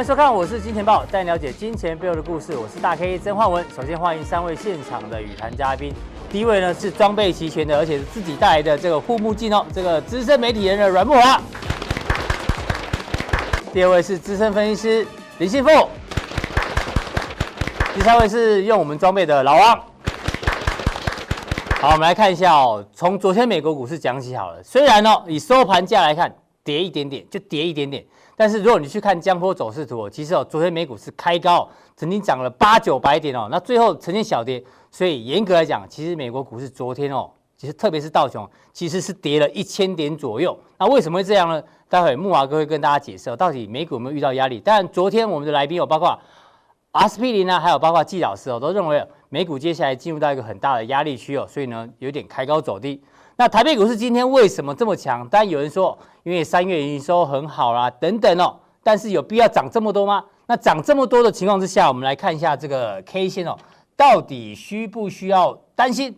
[0.00, 2.56] 欢迎收看，我是金钱豹，带你了解金钱背后的故事。
[2.56, 3.62] 我是大 K 曾焕文。
[3.76, 5.92] 首先欢迎三位现场的与谈嘉宾。
[6.32, 11.38] 第一位呢是装备齐全的，而且是自己带来的这个护目镜哦，这个资深媒体人的阮慕驊。
[13.74, 15.68] 第二位是资深分析师林信富。
[17.94, 19.78] 第三位是用我们装备的老王。
[21.78, 24.62] 好，我们来看一下哦，从昨天美国股市讲起好了。
[24.62, 28.02] 虽然呢，以收盘价来看，跌一点点，就跌一点点。
[28.40, 40.58] 但是如果你去看江波走势图，其实哦，昨天美股是开高，曾经涨了八九百点哦，那最后呈现小跌，所以严格来讲，其实美国股市昨天哦，其实特别是道琼，其实是跌了一千点左右。
[40.78, 41.62] 那为什么会这样呢？
[41.86, 44.58] 待会木华哥会跟大家解释，到底美股有没有遇到压力？
[44.64, 46.18] 但，昨天我们的来宾有包括
[46.92, 53.02] 阿司匹林啊，还有包括季老师哦，都认为美股接下来进入到一个很大的压力区哦，所以呢，有点开高走低。
[53.40, 55.26] 那台北股市今天为什么这么强？
[55.30, 58.54] 当然有人说，因为三月营收很好啦，等等哦。
[58.82, 60.22] 但是有必要涨这么多吗？
[60.46, 63.56] 那涨这么多的情况之下，我们来看一下这个 K 线哦，
[63.96, 66.14] 到底需不需要担心？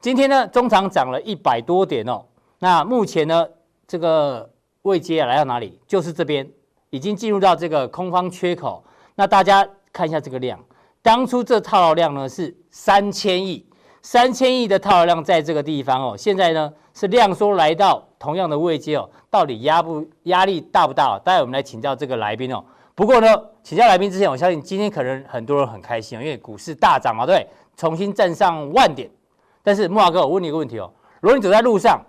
[0.00, 2.24] 今天呢，中场涨了一百多点哦。
[2.58, 3.46] 那目前呢，
[3.86, 4.48] 这个
[4.80, 5.78] 位阶来到哪里？
[5.86, 6.50] 就是这边，
[6.88, 8.82] 已经进入到这个空方缺口。
[9.14, 10.58] 那大家看一下这个量，
[11.02, 13.66] 当初这套量呢是三千亿。
[14.02, 21.18] 三千亿的套牢量在这个地方哦，现在呢是量缩来到同样的位阶哦，到底压不压力大不大？
[21.18, 22.64] 待会我们来请教这个来宾哦。
[22.94, 23.28] 不过呢，
[23.62, 29.08] 请教来宾之前，我相信今天可能很多人很开心哦，因为股市大涨嘛，对，重新站上万点。
[29.62, 30.90] 但是慕驊哥，我问你一个问题哦，
[31.20, 32.00] 如果你走在路上，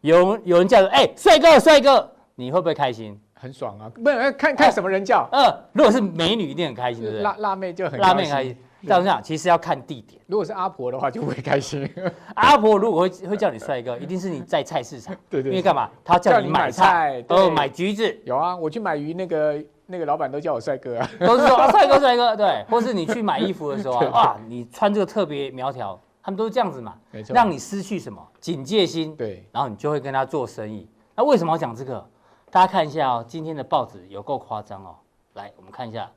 [0.00, 3.18] 有有人叫说哎帅哥帅哥，你会不会开心？
[3.40, 5.28] 很爽啊，不是看看什么人叫？
[5.30, 7.22] 嗯、呃，如果是美女，一定很开心，对不对？
[7.22, 8.56] 辣辣妹就很辣妹开心。
[8.86, 10.20] 这样讲，其实要看地点。
[10.26, 11.88] 如果是阿婆的话，就会开心。
[12.34, 15.16] 阿婆如果会会叫你帅哥，一定是你在菜市场。
[15.28, 15.50] 对对。
[15.50, 15.90] 因为干嘛？
[16.04, 18.16] 他叫你买菜，哦，买橘子。
[18.24, 21.10] 有啊，我去买鱼，那个那个老板都叫我帅哥啊。
[21.20, 22.64] 都是说 啊，帅哥帅哥，对。
[22.70, 26.94] 或是你去买衣服的时候啊，哇，你穿这个特别苗条，他们都是这样子嘛。
[27.10, 27.34] 没错。
[27.34, 29.16] 让你失去什么警戒心？
[29.16, 29.48] 对。
[29.50, 30.88] 然后你就会跟他做生意。
[31.16, 32.06] 那为什么要讲这个？
[32.50, 34.94] 大家看一下哦，今天的报纸有够夸张哦。
[35.34, 36.10] 来，我们看一下。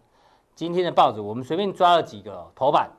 [0.56, 2.90] 今天的报纸，我们随便抓了几个头版，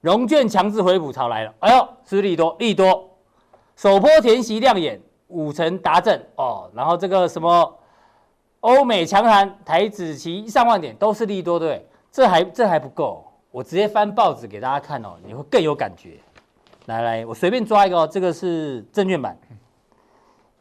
[0.00, 2.56] 融券强制回补潮来了，哎呦，是利多？
[2.58, 3.10] 利多，
[3.76, 6.70] 首波填息亮眼，五成达阵哦。
[6.74, 7.78] 然后这个什么，
[8.60, 11.86] 欧美强弹，台指期上万点，都是利多，对不对？
[12.10, 16.18] 这还这还不够，我直接翻报纸给大家看哦，你会更有感觉。
[16.86, 19.38] 来来，我随便抓一个哦，这个是证券版，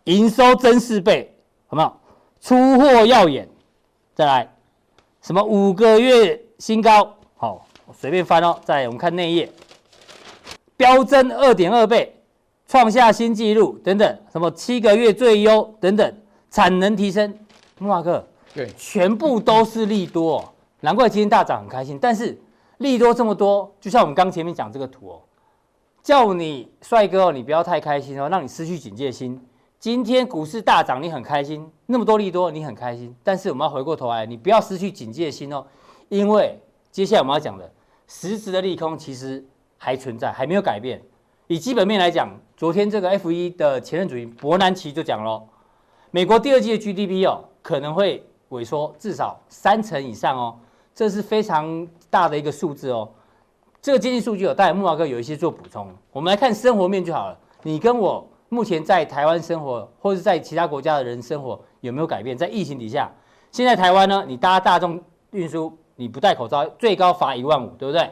[0.04, 1.34] 营收增四倍，
[1.68, 2.00] 好不好？
[2.40, 3.50] 出货耀眼，
[4.14, 4.54] 再来。
[5.28, 7.14] 什么五个月新高？
[7.36, 8.58] 好，我随便翻哦。
[8.64, 9.52] 再来我们看内页，
[10.78, 12.16] 飙增二点二倍，
[12.66, 14.20] 创下新纪录等等。
[14.32, 16.18] 什么七个月最优等等，
[16.50, 17.38] 产能提升。
[17.78, 20.50] 木马克，对，全部都是利多，哦，
[20.80, 22.00] 难怪今天大涨很开心。
[22.02, 22.40] 但是
[22.78, 25.22] 利多这么多，就像我们刚前面讲这个图哦，
[26.02, 29.38] 叫你帅哥哦，你不要太开心哦，让你失去警戒心。
[29.80, 33.16] 今天股市大涨，你很开心，那么多利多，你很开心。
[33.24, 35.64] 但是我们要回过头来，你不要失去警戒心哦，
[36.10, 36.60] 因为
[36.92, 37.72] 接下来我们要讲的
[38.08, 39.46] 实质的利空其实
[39.78, 41.00] 还存在，还没有改变。
[41.46, 42.28] 以基本面来讲，
[42.58, 45.48] 昨天这个 F 一的前任主席伯南奇就讲喽，
[46.10, 50.58] 美国第二季的 GDP 哦可能会萎缩至少三成以上哦，
[50.96, 53.08] 这是非常大的一个数字哦。
[53.80, 55.88] 这个经济数据哦，当然慕驊哥有一些做补充。
[56.12, 58.28] 我们来看生活面就好了，你跟我。
[58.50, 62.38] 目前在台湾生活，或者在其他国家的人生活有没有改变？
[62.38, 63.12] 在疫情底下，
[63.52, 64.24] 现在台湾呢？
[64.28, 68.10] 你搭大众运输，你不戴口罩，最高罚一万五，对不对？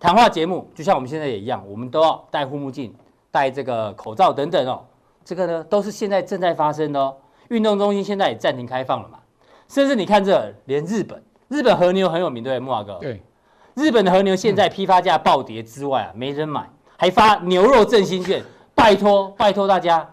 [0.00, 2.94] 谈话节目就像我们现在也一样，我们都要戴护目镜、
[3.30, 4.84] 戴这个口罩等等哦。
[5.24, 7.16] 这个呢，都是现在正在发生的哦。
[7.48, 9.18] 运动中心现在也暂停开放了嘛？
[9.68, 12.66] 甚至你看这，连日本，日本和牛很有名，对不对？
[12.66, 12.98] 慕驊哥。
[13.00, 13.22] 对。
[13.74, 18.42] 日本的和牛现在批发价暴跌之外啊，没人买，还发牛肉振兴券。
[18.78, 20.08] 拜托，拜托大家，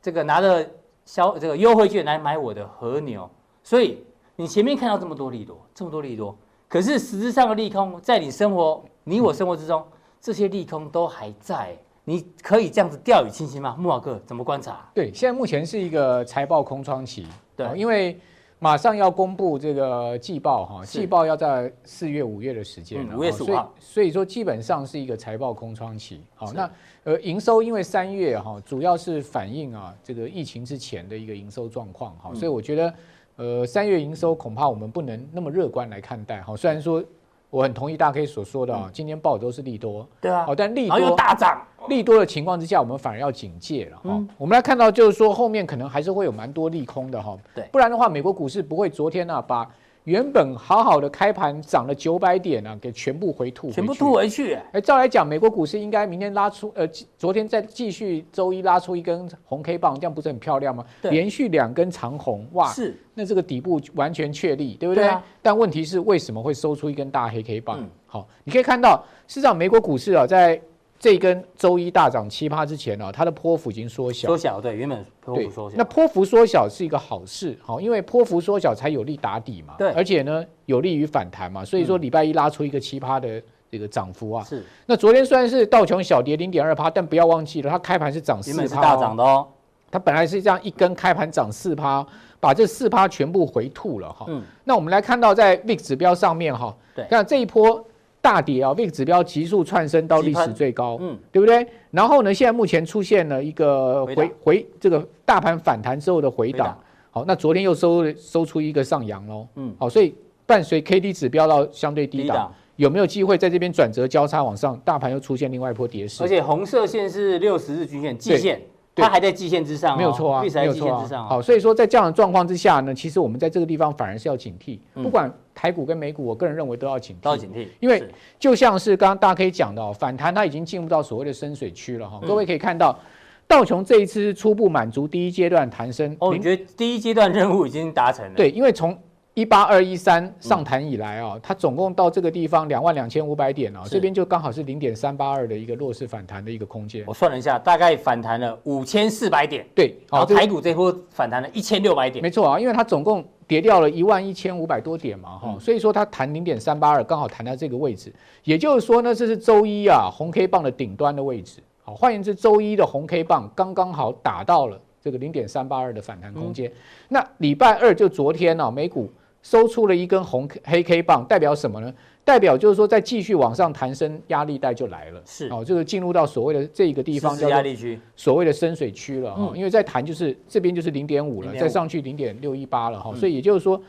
[0.00, 0.66] 这个拿着
[1.04, 3.28] 消这个优惠券来买我的和牛。
[3.62, 4.02] 所以
[4.34, 6.34] 你前面看到这么多利多，这么多利多，
[6.68, 9.84] 可是实质上的利空在你生活、你我生活之中，
[10.22, 11.76] 这些利空都还在。
[12.04, 13.76] 你可以这样子掉以轻心吗？
[13.78, 14.88] 慕驊哥怎么观察？
[14.94, 17.26] 对，现在目前是一个财报空窗期。
[17.54, 18.18] 对，因为。
[18.58, 26.20] 马上要公布这个季报哈，季报要在四月、五月的时间，五月十五号，所以说基本上是一个财报空窗期。
[26.34, 26.70] 好，那
[27.04, 32.94] 呃营收因为三月哈主要是反映啊这个疫情之前的一个营收状况哈，所以我觉得
[33.36, 37.04] 呃三月营收恐怕我们不能那么乐观来看待哈，虽然说。
[37.50, 44.22] 我很同意大 K 所说的啊，今天报的都是利多，对啊，好，但利多大涨，利多的情况之下，我们反而要警戒了哈。
[44.36, 47.36] 我们来看到，就是说后面可能还是会有蛮多利空的哈。
[47.54, 49.68] 对，不然的话，美国股市不会昨天呢把
[50.08, 54.54] 原本好好的开盘涨了九百点啊，给全部回吐，全部吐回去。
[54.72, 56.88] 哎，照来讲，美国股市应该明天拉出，呃，
[57.18, 60.82] 昨天再继续周一拉出一根红 K 棒，这样不是很漂亮吗？
[61.02, 65.14] 对，连续两根长红，哇，是，那这个底部完全确立，对不对？
[65.42, 67.78] 但问题是为什么会收出一根大黑 K 棒？
[67.78, 70.58] 嗯，好，你可以看到，事实上美国股市啊，在
[70.98, 74.26] 这一根周一大涨七趴之前呢、啊，它的波幅已经缩小。
[74.26, 75.76] 缩小，对，原本波幅缩小。
[75.76, 79.74] 那波幅缩小是一个好事，好，因为波幅缩小才有利打底嘛。
[79.78, 79.90] 对。
[79.92, 81.64] 而且呢，有利于反弹嘛。
[81.64, 83.40] 所以说礼拜一拉出一个七趴的
[83.70, 84.42] 这个涨幅啊。
[84.42, 84.64] 是。
[84.86, 88.82] 那昨天虽然是道琼小跌零点二趴，但不要忘记了，它开盘是涨四趴。
[88.82, 89.46] 大涨的哦。
[89.92, 92.04] 它本来是这样一根开盘涨四趴，
[92.40, 94.26] 把这四趴全部回吐了哈。
[94.28, 94.42] 嗯。
[94.64, 97.84] 那我们来看到在 VIX 指标上面哈，对，看这一波。
[98.28, 101.66] 大跌啊，VIX 指标急速窜升到历史最高，嗯，对不对？
[101.90, 106.78] 然后呢，现在目前出现了一个回回，回这个大盘反弹之后的回档，
[107.10, 110.14] 好，那昨天又收收出一个上扬喽，嗯，好，所以
[110.44, 114.78] 伴随 KD 指标到相对低档有没有机会在这边转折交叉往上？
[114.84, 118.60] 大盘又出现另外一波跌势，而且红色线是六十日均线季线。
[119.02, 121.26] 它还在季线之上，没有错啊，没有错啊。
[121.28, 127.66] 好，所以说在这样的状况之下呢，其实我们在这个地方反而是要警惕，不管台股跟美股，我个人认为都要警惕，都要警惕。
[127.80, 128.02] 因为
[128.38, 132.20] 就像是刚刚大家可以讲到，反弹它已经进入到所谓的深水区了哈。
[132.26, 132.98] 各位可以看到，
[133.46, 136.16] 道琼这一次初步满足第一阶段弹升。
[136.20, 138.34] 哦，你觉得第一阶段任务已经达成了？
[138.34, 138.96] 对，因为从
[139.38, 147.04] 一八二一三上弹以来啊，它总共到这个地方两万两千五百点啊，这边就刚好是零点三八二的一个弱势反弹的一个空间。
[147.06, 149.64] 我算了一下，大概反弹了五千四百点。
[149.76, 152.20] 对，然后台股这波反弹了一千六百点。
[152.20, 158.12] 没错啊，因为它总共跌掉了一万一千五百多点嘛，哈，所以说它弹零点三八二，刚好弹到这个位置。
[158.42, 161.62] 也就是说呢，这是周一啊红 K 棒的顶端的位置。
[161.84, 166.72] 好，换言之，周一的红 K 棒刚刚好打到了这个零点三八二的反弹空间。
[167.08, 169.08] 那礼拜二就昨天呢，美股。
[169.48, 171.90] 收出了一根红黑 K 棒，代表什么呢？
[172.22, 175.22] 代表就是说，在继续往上弹升，压力带就来了。
[175.24, 179.34] 是哦，就是进入到所谓的这个地方叫压力区，所谓的深水区了。
[179.38, 183.14] 嗯，因为在弹就是这边就是零点五了，再上去零点六一八了哈。
[183.14, 183.80] 所以也就是说，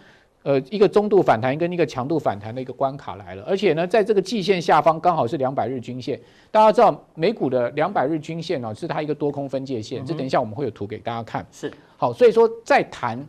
[0.44, 3.44] 呃，一个中度反弹跟一个强度反弹的一个关卡来了。
[3.44, 6.18] 而且呢，在这个季线下方刚好是两百日均线。
[6.52, 10.06] 大家知道，美股的两百日均线呢，是它一个多空分界线。
[10.06, 11.46] 这等一下我们会有图给大家看。
[11.52, 13.22] 是好，所以说在弹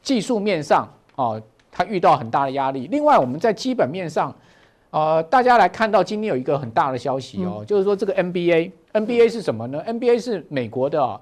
[0.00, 0.88] 技术面上。
[1.16, 2.88] 哦，它遇到很大的压力。
[2.90, 4.34] 另外，我们在基本面上，
[4.90, 11.20] 呃，大家来看到今天有一个很大的消息哦，就是说这个 NBA，NBA 是什么呢？NBA 是美国的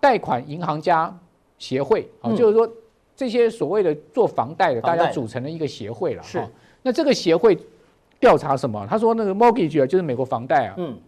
[0.00, 1.16] 贷款银行家
[1.58, 2.68] 协会，哦，就是说
[3.16, 6.22] 这些所谓的做房贷的大家组成的一个协会了。
[6.22, 6.46] 是。
[6.82, 7.58] 那这个协会
[8.18, 8.86] 调查什么？
[8.88, 10.74] 他说那个 mortgage 就是美国房贷啊。
[10.78, 10.98] 嗯。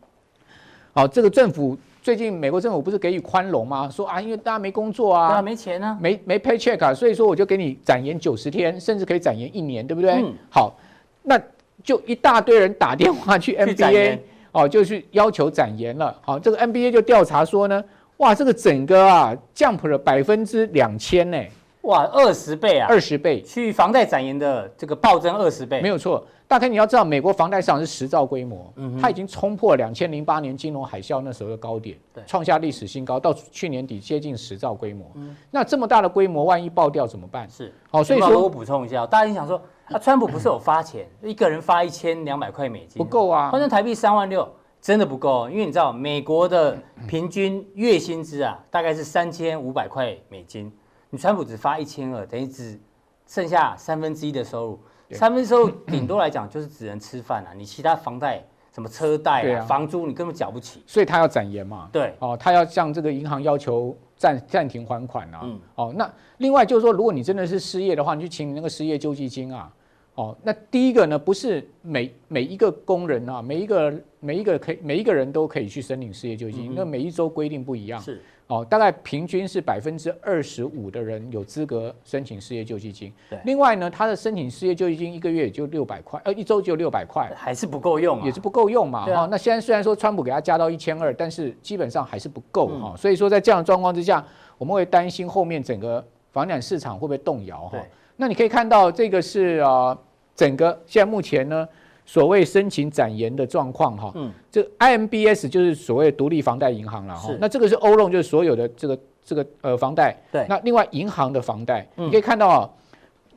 [0.92, 1.78] 好，这个政府。
[2.02, 3.88] 最近美国政府不是给予宽容吗？
[3.88, 10.10] 说啊，因为大家没工作啊，没钱啊，没没 paycheck 啊，所以说我就给你展延九十天，甚至可以展延一年，对不对？
[10.20, 10.34] 嗯。
[10.50, 10.74] 好，
[11.22, 11.40] 那
[11.84, 14.18] 就一大堆人打电话去 NBA
[14.50, 16.12] 哦，就去要求展延了。
[16.22, 17.82] 好，这个 NBA 就调查说呢，
[18.16, 21.38] 哇，这个整个啊 jump 了百分之两千呢，
[21.82, 26.24] 哇，二十倍啊，二十倍，去房贷展延的这个暴增二十倍，没有错。
[26.46, 31.96] 大概你要知道，美国房贷市场是十兆规模，它已经冲破两千零八年金融海啸那时候的高点，
[32.26, 35.10] 创下历史新高，到去年底接近十兆规模。
[35.50, 37.48] 那这么大的规模，万一爆掉怎么办？
[37.50, 44.46] 是，好，所以说我补充一下，大家想说，啊，川普不是有发钱，一个人发一千两百块美金，不够啊，换成台币三万六，
[44.80, 50.70] 真的不够，因为你知道美国的平均月薪资啊，大概是三千五百块美金，
[51.14, 52.80] 你川普只发一千二，等于只
[53.26, 54.80] 剩下三分之一的收入。
[55.10, 58.42] 三分之收入顶多来讲就是只能吃饭啊，你其他房贷、
[58.72, 61.90] 什么车贷啊、房租你根本缴不起，所以他要展延嘛。
[61.92, 65.40] 对，哦，他要向这个银行要求暂暂停还款啊。
[65.44, 69.70] 嗯，哦，那另外就是说，如果你真的是失业的话，你去请你那个失业救济金啊。
[70.14, 78.00] 哦，那第一个呢，不是每每一个工人啊，每一个每一个可以每一个人都可以去申领失业救济金，那每一周规定不一样。
[78.00, 78.22] 是。
[78.52, 83.10] 哦，大概平均是百分之二十五的人有资格申请失业救济金。
[83.30, 89.06] 对，另外呢，他的申请失业救济金一个月也就六百块，呃，一周就六百块，还是不够用啊，也是不够用嘛。
[89.06, 92.94] 哈，那现在虽然说川普给他加到一千二，但是基本上还是不够哈。
[92.94, 94.22] 所以说在这样的状况之下，
[94.58, 97.78] 我们会担心后面整个房产市场会不会动摇哈。
[98.16, 99.96] 那你可以看到这个是啊，
[100.36, 101.66] 整个现在目前呢。
[102.04, 107.34] 所谓申请展延的状况哈，嗯，这 IMBS 就是所谓独立房贷银行了哈。
[107.40, 110.16] 那这个是欧龙，就是所有的这个这个呃房贷。
[110.30, 110.44] 对。
[110.48, 112.70] 那另外银行的房贷，你可以看到啊，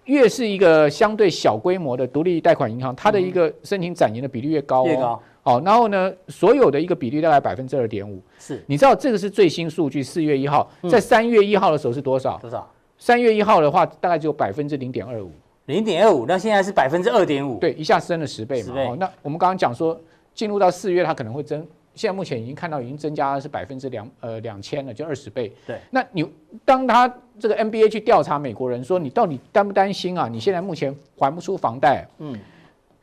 [0.06, 4.86] 越是一个相对小规模的独立贷款银行，它的一个申请展延的比例越高。
[4.86, 5.22] 越高。
[5.44, 8.20] 好，然后呢，所有的一个比例大概百分之二点五。
[8.40, 8.64] 是。
[8.66, 12.38] 你知道这个是最新数据，四月一号，在三月一号的时候是多少？
[12.40, 12.68] 多少？
[12.98, 15.30] 三月一号的话，大概只有百分之零点二五。
[15.66, 18.74] 零点二五，那现在是百分之二点五，对，一下升了十倍嘛。
[18.76, 20.00] 倍哦，那我们刚刚讲说，
[20.34, 25.52] 进入到四月，它可能会增，现在目前已经看到已经增加是百分之两呃两千了，就二十倍。
[25.66, 26.30] 对，那你
[26.64, 30.28] 当他这个 NBA 去调查美国人说，你到底担不担心啊？
[30.28, 32.38] 你现在目前还不出房贷，嗯，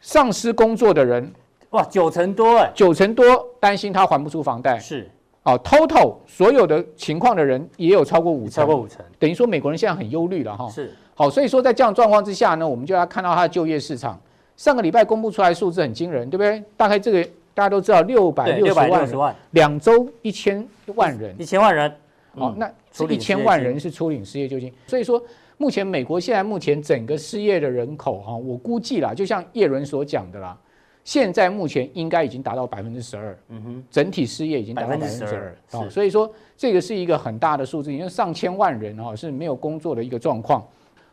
[0.00, 1.32] 丧失工作的人，
[1.70, 3.24] 哇，九成多哎，九成多
[3.58, 5.10] 担心他还不出房贷，是。
[5.44, 10.70] 哦，total 所有的情况的人也有超过五成，超过五成，等于说美国人现在很忧虑了哈。
[10.70, 14.20] 是，好，所以说在这样状况之下呢，我们就要看到它的就业市场。
[14.56, 16.60] 上个礼拜公布出来数字很惊人，对不对？
[16.76, 17.22] 大概这个
[17.54, 21.92] 大家都知道，六百六十万人，两周一千万人，一千万人。
[22.34, 24.74] 好，那这一千万人是初领失业救济金。
[24.88, 25.22] 所以说，
[25.58, 30.58] 目前美国现在目前整个失业的人口哈，我估计啦，就像叶伦所讲的啦。
[31.04, 40.66] 现在目前应该已经达到百分之十二，嗯哼，整体失业已经达到百分之十二，哦，所以说这个是一个很大的数字，因为上千万人哈是没有工作的一个状况。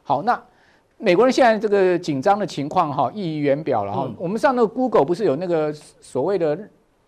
[0.09, 0.41] 好，那
[0.97, 4.09] 美国人现在这个紧张的情况哈溢于言表了哈。
[4.17, 6.57] 我们上那个 Google 不是有那个所谓的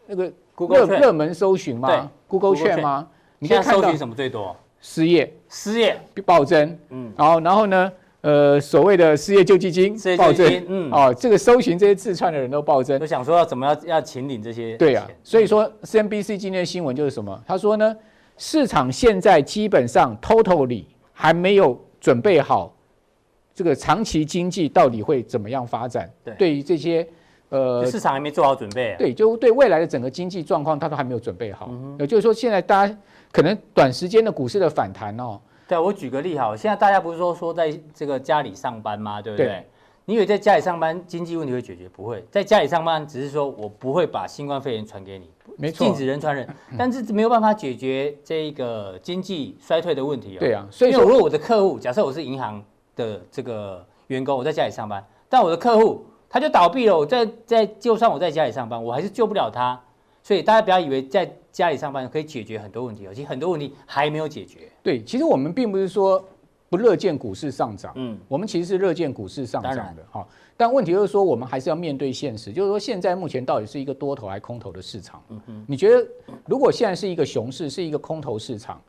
[0.05, 0.31] 那个
[0.69, 3.07] 热热门搜寻吗？Google 券吗？
[3.39, 4.55] 你现在搜寻什么最多？
[4.81, 7.91] 失业，失业暴增，嗯，然后然后呢？
[8.21, 14.77] 呃，所谓的失业救济金暴增，嗯，哦，这个搜寻这些自串的人都暴增，都想说要怎么要要请领这些？
[14.77, 17.41] 对啊，所以说 CNBC 今天的新闻就是什么？
[17.47, 17.97] 他说呢，
[18.37, 22.71] 市场现在基本上 totally 还没有准备好，
[23.53, 26.09] 这个长期经济到底会怎么样发展？
[26.23, 27.07] 对，对于这些
[27.49, 31.69] 呃，市场还没做好准备，对，就对未来的整个经济状况，他都还没有准备好。
[31.99, 32.97] 也就是说，现在大家
[33.31, 35.39] 可能短时间的股市的反弹哦。
[35.67, 39.21] 对，我举个例哈，现在大家不是说说在这个家里上班吗？
[39.21, 39.47] 对不对？
[39.47, 39.67] 对，
[40.05, 41.89] 你以为在家里上班经济问题会解决？
[41.89, 50.39] 不会，在家里上班只是说我不会把新冠肺炎传给你，没错，禁止人传人，但是没有办法解决这个经济衰退的问题哦。
[50.39, 52.63] 对啊，所以说如果我的客户，假设我是银行
[52.95, 59.79] 的这个员工，我在家里上班，但我的客户他就倒闭了，我在在就算我在家里上班，我还是救不了他。
[60.23, 64.71] 所以大家不要以为在家里上班可以解决很多问题，而且很多问题还没有解决。
[64.83, 66.23] 对，其实我们并不是说
[66.69, 70.25] 不乐见股市上涨，嗯，我们其实是乐见股市上涨的哈。
[70.55, 75.23] 但问题就是说，我们还是要面对现实，就是说现在目前到底是一个多头还是空头的市场？
[75.29, 76.07] 嗯哼，你觉得
[76.45, 78.79] 如果现在是一个熊市，是一个空头市场，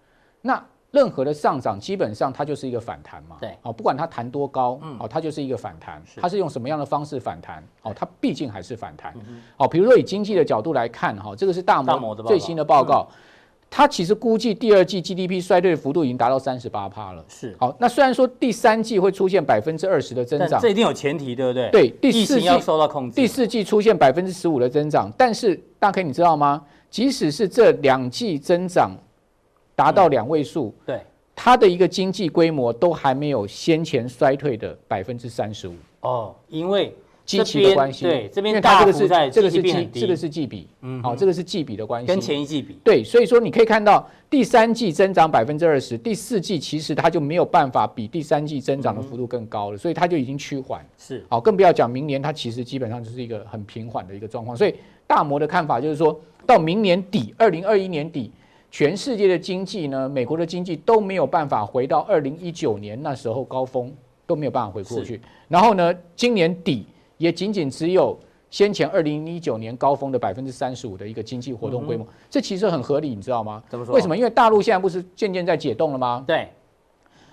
[0.43, 0.63] 那？
[0.93, 3.37] 任何的上涨，基本上它就是一个反弹嘛。
[3.41, 6.01] 对，哦不管它弹多高，嗯，哦，它就是一个反弹。
[6.21, 7.65] 它是用什么样的方式反弹？
[7.83, 9.13] 哦，它毕竟还是反弹。
[9.57, 13.09] 哦，比如说以经济的角度来看，哈，这个是大摩最新的报告，
[13.71, 17.25] 它其实估计第二季 GDP 衰退的幅度已经达到三十八趴了。
[17.27, 21.71] 是，好，那虽然说第三季会出现百分之二十的增长，这一定有前提，对不对？
[21.71, 26.63] 对，第四季要受到控制，第四季出现百分之十五的增长，但是大 K 你知道吗？
[26.91, 28.91] 即使是这两季增长
[29.83, 31.01] 达到两位数，对。
[31.35, 35.75] 它的一个经济规模都还没有先前衰退的百分之三十五。
[36.01, 54.75] 哦，因为基期的关系，对，这边大幅在这个是季，这个是季比，嗯，好，这个是季比的关系，跟前一季比，对，所以说你可以看到第三季增长百分之二十，第四季其实它就没有办法比第三季增长的幅度更高了，所以它就已经趋缓，是，好，更不要讲明年它其实基本上就是一个很平缓的一个状况，所以
[55.07, 58.31] 大摩的看法就是说到明年底，二零二一年底。
[58.73, 63.93] 全世界的经济呢，美国的经济都没有办法回到二零一九年那时候高峰，
[64.27, 65.21] 都没有办法回过去。
[65.47, 66.87] 然后呢，今年底
[67.19, 73.63] 也仅仅只有先前二零一九年高峰的百分之三十五的一个经济活动规模，这其实很合理，你知道吗？
[73.69, 73.95] 怎么说？
[73.95, 74.17] 为什么？
[74.17, 76.25] 因为大陆现在不是渐渐在解冻了吗？
[76.27, 76.49] 对。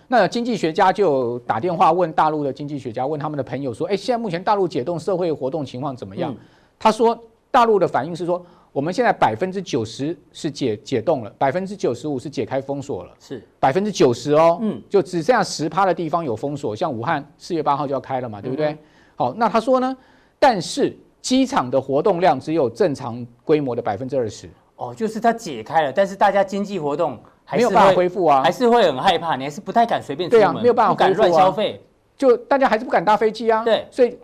[0.10, 6.36] 那经济学家就打电话问大陆的经济学家，问他们的朋友说：“哎，现在目前大陆解冻社会活动情况怎么样？”
[6.78, 7.18] 他说
[7.50, 13.44] ：“大陆的反应是说。”我们现在百分之九十是解解冻了，百分之九十五是解开封锁了，是。
[13.60, 18.68] 百分之九十哦，嗯，就只剩下十趴的地方有封锁，像武汉四月八号就要开了嘛，对不对？
[18.68, 18.78] 嗯、
[19.16, 19.98] 好，那他说呢，
[20.38, 31.82] 但是机场的活动量只有正常规模的百分之二十，哦，就是它解开了，但是大家经济活动还是没有办法恢复啊，还是会很害怕，你还是不太敢随便出门，对啊，没有办法敢乱消费，
[32.16, 34.16] 就大家还是不敢搭飞机啊，对，所以。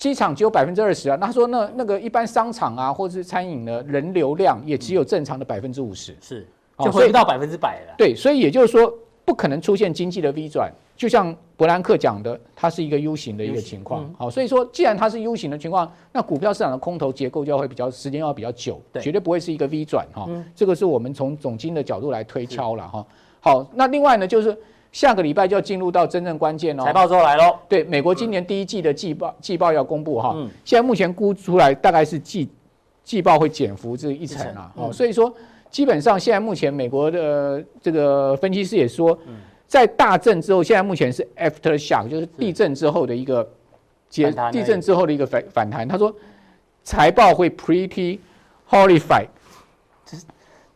[0.00, 7.94] 机场只有百分之二十啊，那他说那那个一般商场啊，或者是餐饮的人流量也只有正常的百分之五十，是就回不到百分之百了。
[7.98, 8.90] 对，所以也就是说
[9.26, 14.10] 不可能出现经济的 V 转，就像伯兰克讲的，它是一个 U 型的一个情况。
[14.16, 20.26] 好，所以说既然它是 U 型的情况，那股票市场的空头结构就要会比较时间要比较久，绝对不会是一个 V 转哈。
[20.56, 23.06] 这个是我们从总经的角度来推敲了哈。
[23.40, 24.56] 好，那另外呢就是。
[24.92, 27.56] 下个礼拜就要进入到真正关键哦，财报周来喽。
[27.68, 32.48] 对，美国今年第一季的季报季报要公布哈，现在目前估出来大概是季
[33.04, 35.32] 季报会减幅这一成啊，哦，所以说
[35.70, 39.16] 基本上现在目前美国的这个分析师也说，
[39.66, 43.48] 在大震之后，现在目前是 after shock，就是地震之后的一个
[44.08, 45.86] 结，地震之后的一个反反弹。
[45.86, 46.12] 他说
[46.82, 48.18] 财报会 pretty
[48.68, 49.28] horrified，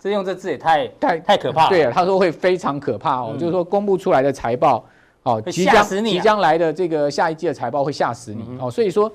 [0.04, 1.68] 这这用这字也太太太可怕了。
[1.70, 4.84] 对啊，他说会非常可怕哦，嗯、就是说公布出来的财报
[5.22, 9.10] 哦，即将即将来的这个下一季的财报会吓死你哦，所以说。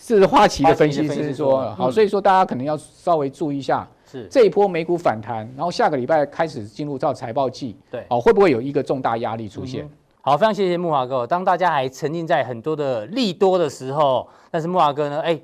[0.00, 9.90] 是花旗的分析师说，好，所以说大家可能要稍微注意一下，是这一波美股反弹，然后下个礼拜开始进入到财报季，对，哦，会不会有一个重大压力出现？
[10.20, 11.26] 好，非常谢谢木华哥。
[11.26, 15.36] 当大家还沉浸在很多的利多的时候，但是木华哥呢，哎，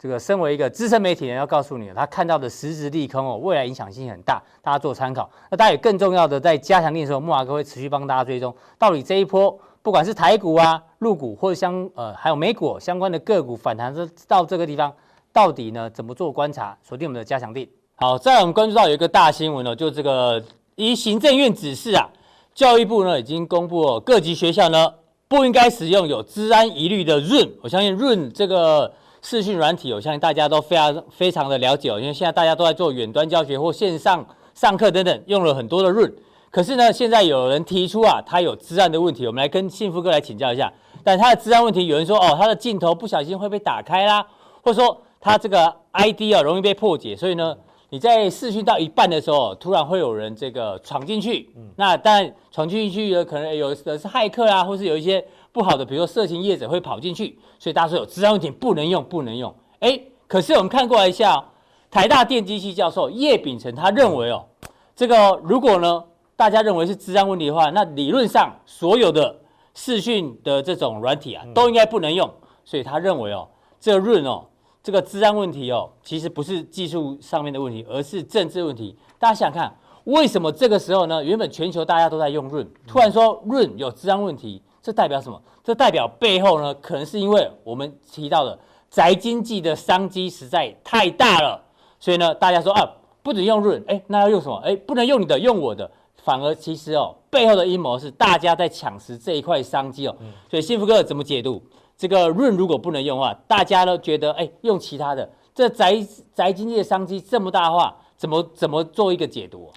[0.00, 5.28] 这个身为一个资深媒体人，要告诉你，他看到的实质利空哦，未来影响性很大，大家做参考。
[5.50, 9.58] 那大家也更重要的，在加强錠的时候，木华哥会持续帮大家追踪，到底这一波。
[9.82, 13.94] 不管是台股啊、陆股或者相呃还有美股相关的个股反弹，
[14.26, 14.90] 到这个地方
[15.32, 16.76] 到底呢怎么做观察？
[16.82, 17.68] 锁定我们的加强錠。
[17.96, 20.42] 好，再来我们关注到有一个大新闻哦，就这个
[20.76, 22.08] 依行政院指示啊，
[22.54, 24.92] 教育部呢已经公布了各级学校呢
[25.28, 27.50] 不应该使用有治安疑虑的润。
[27.62, 28.92] 我相信润这个
[29.22, 36.12] 视讯软体，我相信大家都非常非常的了解哦，因为现在大家都在做远端教学或线上上课等等，用了很多的 Zoom。
[36.50, 40.72] 可是呢，现在有人提出啊，他有治安的问题，我们来跟幸福哥来请教一下。
[41.04, 44.26] 但他的治安问题，有人说哦，他的镜头不小心会被打开啦，
[44.62, 47.56] 或者说他这个 ID 啊容易被破解，所以呢，
[47.90, 51.48] 你在视讯到一半的时候，突然会有人这个闯进去。
[51.56, 59.54] 嗯，那当然闯进去的可能有的是骇客啊，或是有一些不好的，比如说色情业者会跑进去，所以大家说有资安问题不能用，不能用。
[59.80, 61.44] 哎，可是我们看过来一下，
[61.90, 64.46] 台大电机系教授叶秉成他认为哦，
[64.94, 66.04] 这个如果呢？
[66.36, 69.40] 大家认为是资安问题的话，那理论上所有的
[69.74, 72.32] 视讯的这种软体啊，都应该不能用。
[72.64, 73.46] 所以他认为哦，
[73.78, 74.46] 这个 Zoom 哦，
[74.82, 78.96] 这个资安问题哦，其实不是技术上面的问题，而是政治问题。
[79.18, 81.22] 大家想想看，为什么这个时候呢？
[81.22, 85.40] 原本全球大家都在用 Zoom，突然说 Zoom 有资安问题，这代表什么？
[85.62, 88.58] 这代表背后呢，可能是因为我们提到的
[88.90, 91.62] 宅经济的商机实在太大了。
[91.98, 92.90] 所以呢，大家说啊，
[93.22, 94.56] 不准用 Zoom，哎，那要用什么？
[94.64, 95.90] 哎，不能用你的，用我的。
[96.16, 100.16] 反而其实哦，背后的阴谋是大家在抢食这一块商机哦。
[100.50, 101.62] 所以幸福哥怎么解读
[101.96, 109.70] 这个 Zoom 如果不能用的话，大家都觉得哎，用其他的这宅宅经济的商机这么大的话，怎么怎么做一个解读？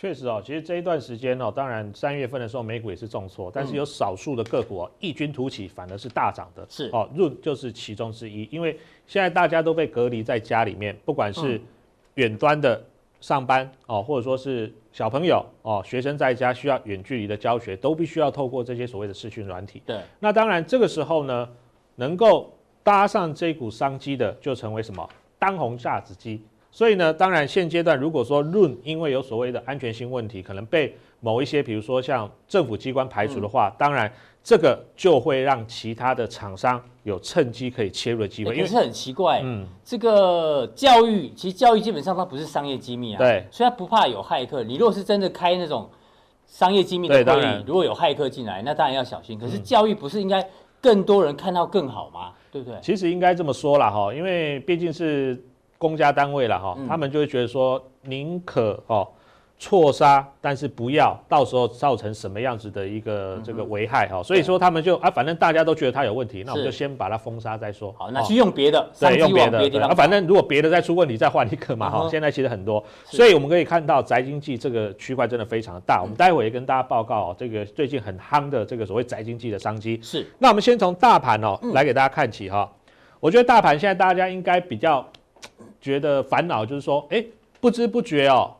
[0.00, 6.64] 确实哦，其实这一段时间哦，当然三月份的时候美股也是重挫，但是有少数的个股哦异军突起，反而是大涨的。
[6.68, 11.60] 是哦，Zoom 就是其中之一，因为现在大家都被隔离在家里面，不管是
[12.14, 12.80] 远端的
[13.20, 14.72] 上班哦，或者说是。
[14.90, 19.80] 小朋友哦，学生在家需要远距离的教学，都必须要透过这些所谓的视讯软体。
[19.86, 21.48] 对，那当然这个时候呢，
[21.94, 25.08] 能够搭上这股商机的，就成为什么
[25.38, 26.42] 当红炸子鸡。
[26.70, 34.12] 所以呢，当然现阶段如果说 Zoom 因为有所谓的安全性问题，可能被某一些比如说像政府机关排除的话，嗯、当然。
[34.40, 44.62] 这个就会让其他的厂商有趁机可以切入的机会，因为是很奇怪，嗯，这个教育其实教育基本上它不是商业机密啊，对，所以它不怕有骇客。
[44.62, 45.90] 你如果是真的开那种
[46.46, 49.38] 商业机密的会议，如果有骇客进来，那当然要小心。
[49.38, 50.42] 可是教育不是应该
[50.80, 52.32] 更多人看到更好吗？
[52.50, 52.78] 对不对？
[52.80, 55.38] 其实应该这么说啦哈，因为毕竟是
[55.78, 59.08] 公家单位了哈，他们就会觉得说宁可哦。
[59.60, 67.92] 错杀，但是不要到时候造成什么样子的一个这个危害哈，所以说他们就啊，反正大家都觉得他有问题，那我们就先把它封杀再说。
[67.98, 72.08] 好，那去用别的，对，用别的，啊，反正如果别的再出问题，再换一个嘛哈。
[72.08, 76.00] 现在其实很多，所以我们可以看到宅经济这个区块真的非常的大。
[76.00, 79.98] 我们待会也跟大家报告这个最近很夯的这个所谓宅经济的商机。
[80.00, 82.70] 是，那我们先从大盘哦来给大家看起哈。
[83.18, 85.04] 我觉得大盘现在大家应该比较
[85.80, 87.24] 觉得烦恼，就是说，哎，
[87.60, 88.50] 不知不觉哦。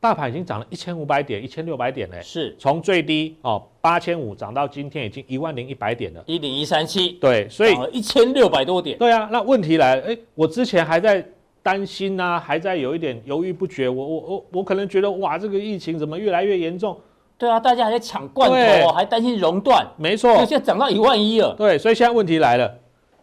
[0.00, 8.96] 大盘已经涨了一千五百点，一千六百点嘞，是从最低哦八千五涨到今天已经一万零一百点了，一零一三七，对，所以一千六百多点。
[8.96, 11.26] 对啊，那问题来了，哎，我之前还在
[11.64, 16.96] 担心呐、啊，还在有一点犹豫不决，我我我我可能觉得哇，这个疫情怎么越来越严重？
[17.36, 21.52] 对啊，大家还在抢罐头，对还担心熔断，没错，现在涨到一万一了。
[21.58, 22.72] 对，所以现在问题来了，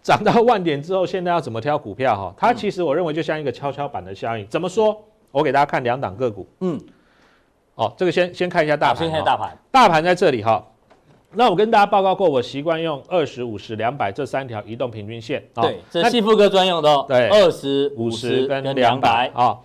[0.06, 2.32] 涨到万点之后，现在要怎么挑股票哈？
[2.38, 4.96] 它其实我认为就像一个跷跷板的效应，怎么说？
[5.32, 6.80] 我给大家看两档个股，嗯。
[7.74, 8.98] 哦，这个先先看一下大盘。
[8.98, 10.63] 先看大盘，大盘在这里哈。
[11.32, 15.44] 那我跟大家报告过，我习惯用二十五十两百这三条移动平均线。
[15.56, 17.04] 对，这是富哥专用的哦。
[17.08, 19.58] 对，二十五十跟两百啊。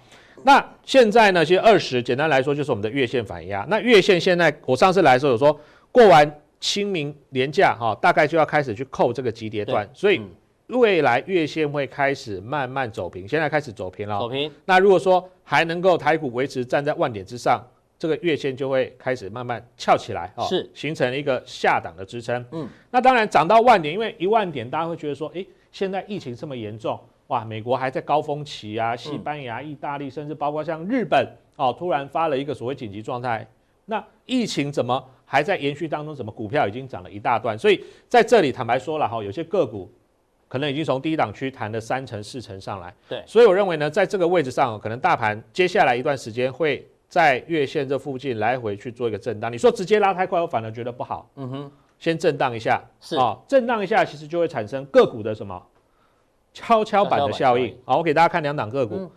[0.42, 3.66] 那现在呢，其实二十简单来说就是我们的月线反压。
[3.68, 5.61] 那月线现在我上次来的时候有说，
[5.92, 10.20] 过完清明连假哈，大概就要开始去扣这个急跌段，所以
[10.68, 13.26] 未来月线会开始慢慢走平。
[13.26, 14.20] 现在开始走平了。
[14.20, 14.52] 走平。
[14.66, 17.60] 那如果说还能够台股维持站在万点之上。
[17.98, 22.42] 这个月线就会开始慢慢翘起来，哦，是形成一个下档的支撑。
[22.50, 33.46] 嗯，那当然涨到万点，因为一万点大家会觉得说，哎，现在疫情这么严重，哇，美国还在高峰期啊，西班牙、意大利，甚至包括像日本，哦，突然发了一个所谓紧急状态，
[33.84, 36.14] 那疫情怎么还在延续当中？
[36.16, 37.56] 什么股票已经涨了一大段？
[37.56, 39.88] 所以在这里坦白说了哈，有些个股。
[40.50, 49.52] 可能已经从低档区弹了三成四成上来，对，所以我认为呢，在这个位置上，可能大盘接下来一段时间会在月线这附近来回去做一个震荡。
[49.52, 51.30] 你说直接拉太快，我反而觉得不好。
[51.36, 55.64] 嗯哼，先震荡一下，是啊、哦，震荡一下，其实就会产生个股的什么
[56.52, 57.78] 跷跷板的效应。
[57.84, 59.10] 好，我给大家看两档个股，嗯、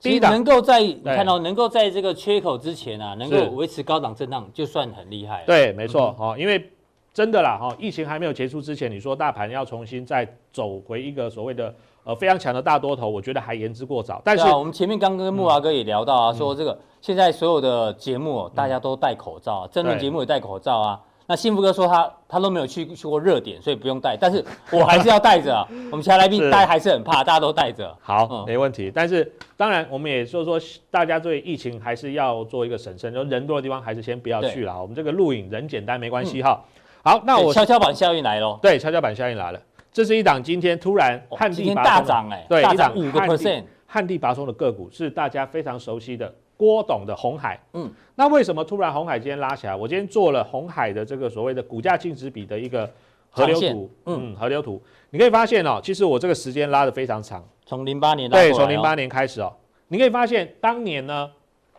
[0.00, 5.44] 第一档能够在你看到能够在这个缺口之前啊，能够维持高档震荡，就算很厉害。
[5.46, 6.70] 对，没错，哈、嗯，因为。
[7.12, 14.22] 真的啦，哈，疫情还没有结束之前，你说大盘要重新再走回一个所谓的呃非常强的大多头，我觉得还言之过早。
[14.24, 21.00] 但是、啊、我们前面刚跟木华哥也聊到啊，嗯、说这个现在所有的节目大家都戴口罩，政论节目也戴口罩啊。
[21.30, 25.64] 那幸福哥说他他都没有去去过热点，所以不用带，但是我还是要带着、啊。
[25.92, 27.96] 我们其他来宾大家还是很怕，大家都带着。
[28.00, 28.90] 好，嗯、没问题。
[28.92, 34.82] 但是当然我们也说说，大家对疫情还是要做一个审慎，就人多的地方还是先不要去了。
[34.82, 36.64] 我们这个录影人简单没关系哈。
[36.64, 38.58] 嗯好，那我跷跷板效应来喽。
[38.60, 39.60] 对，跷跷板效应来了。
[39.92, 47.58] 这是一档今天突然旱地拔大涨哎，对，大涨五个 percent，旱地拔葱的个股是大家非常熟悉的郭董的红海。
[47.72, 49.74] 嗯，那为什么突然红海今天拉起来？
[49.74, 52.92] 我今天做了红海的这个所谓的股价净值比的一个
[53.30, 53.90] 河流图。
[54.04, 59.50] 嗯，河流图，你可以发现哦，其实我这个时间拉得非常长，从零八年对，从零八年开始哦，
[59.88, 61.30] 你可以发现当年呢，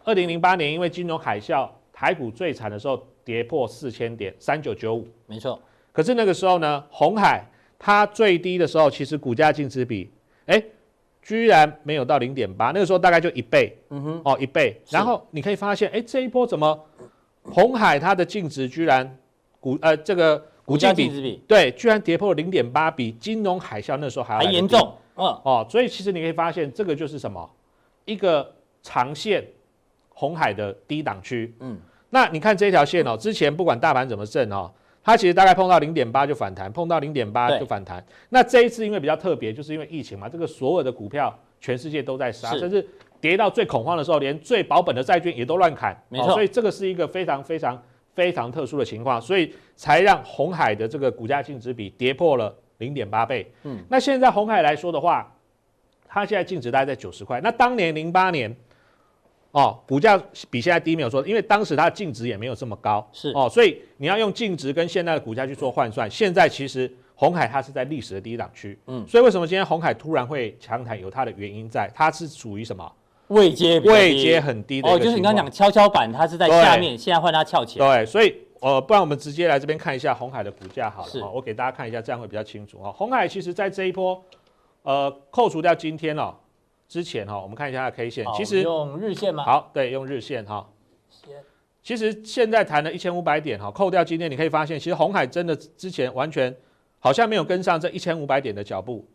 [0.04, 5.62] 二零零八年因为金融海啸，台股最惨的时候跌破四千点，三九九五，没错。
[5.92, 7.46] 可是那个时候呢，红海
[7.78, 10.12] 它最低的时候，其实股价净值比，
[10.48, 10.64] 哎，
[11.22, 14.82] 居然没有到零点八，那个时候大概就一倍，嗯哼，哦一倍。
[14.90, 16.78] 然后你可以发现，哎，这一波怎么
[17.44, 19.18] 红海它的净值居然
[19.60, 25.26] 股呃这个股价比对，居然跌破了零点八，比金融海啸那时候还要还严重，嗯。
[25.44, 27.50] 哦，所以其实你可以发现，这个就是什么？
[28.06, 29.46] 一个长线
[30.10, 31.78] 红海的低档区，嗯，
[32.10, 34.72] 那你看这条线哦，之前不管大盘怎么震哦。
[35.04, 38.04] 它其实大概碰到零点八就反弹，碰到零点八就反弹。
[38.30, 42.88] 那这一次因为比较特别，就是因为疫情嘛，这个所有的股票全世界都在杀，甚至
[43.20, 46.00] 跌到最恐慌的时候，连最保本的债券也都乱砍。
[46.10, 47.82] 没错，所以这个是一个非常非常
[48.14, 53.52] 非常特殊的情况，所以才让红海的这个股价净值比跌破了零点八倍。
[53.64, 55.36] 嗯，那现在红海来说的话，
[56.08, 57.42] 它现在净值大概在九十块。
[57.42, 58.56] 那当年零八年。
[59.52, 60.18] 哦，股价
[60.50, 66.10] 比现在低没有说，因为当时它的净值也没有这么高，是哦，所以你要用净值跟现在的股价去做换算。
[66.10, 70.98] 现在其实红海它是在历史的低档区，嗯，所以为什么今天红海突然会强弹？
[71.00, 72.90] 有它的原因在，它是属于什么
[73.28, 82.90] 位阶位阶很低的哦，就是你刚刚讲跷跷板，它是在下面，现在换它翘起来，对，所以呃，不然我们直接来这边看一下红海的股价好了，哦，我给大家看一下，这样会比较清楚啊。
[82.90, 84.24] 红海其实在这一波，
[84.84, 86.34] 呃，扣除掉今天哦。
[86.92, 89.46] 之前哈，我们看一下它的 K 线，其实用日线吗？
[89.46, 90.70] 好，对，用日线哈。
[91.82, 96.54] 其实现在谈了一千五百点哈，扣掉今天，你可以发现，其实红海真的之前完全
[97.00, 99.08] 好像没有跟上这一千五百点的脚步，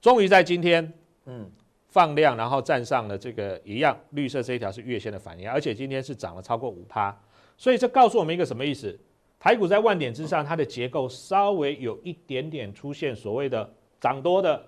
[0.00, 0.92] 终于在今天，
[1.26, 1.48] 嗯，
[1.90, 7.16] 放量，然后站上了这个一样绿色这一条是月线的反应，而且今天是涨了超过五趴，
[7.56, 8.98] 所以这告诉我们一个什么意思？
[9.38, 14.60] 台股在万点之上，它的结构稍微有一点点出现所谓的涨多的。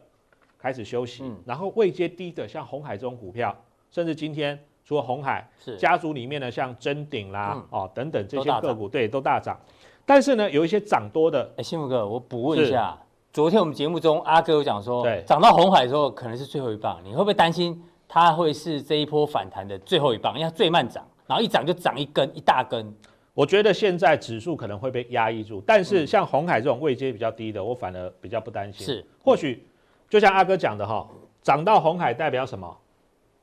[0.59, 3.57] 开始休息，嗯、然后位阶低的像红海这种股票，
[3.91, 9.59] 甚至今天除了红海是家族里面的像臻鼎啦、嗯、哦等等这些个股，对，都大涨。
[10.05, 12.99] 但是呢，有一些涨多的，哎，幸福哥，我补问一下，
[13.33, 20.35] 昨天我们节目中阿哥有讲说，对，涨到红海的时候可能是最后一棒，你会不会担心它会是这一波反弹的最后一棒？
[20.35, 22.93] 因为它最慢涨，然后一涨就涨一根一大根。
[23.35, 28.85] 我觉得现在指数可能会被压抑住，但是像红海这种位阶比较低的，我反而比较不担心。
[28.85, 29.65] 是，或许。
[30.09, 31.07] 就像阿哥讲的哈，
[31.43, 32.77] 涨到红海代表什么？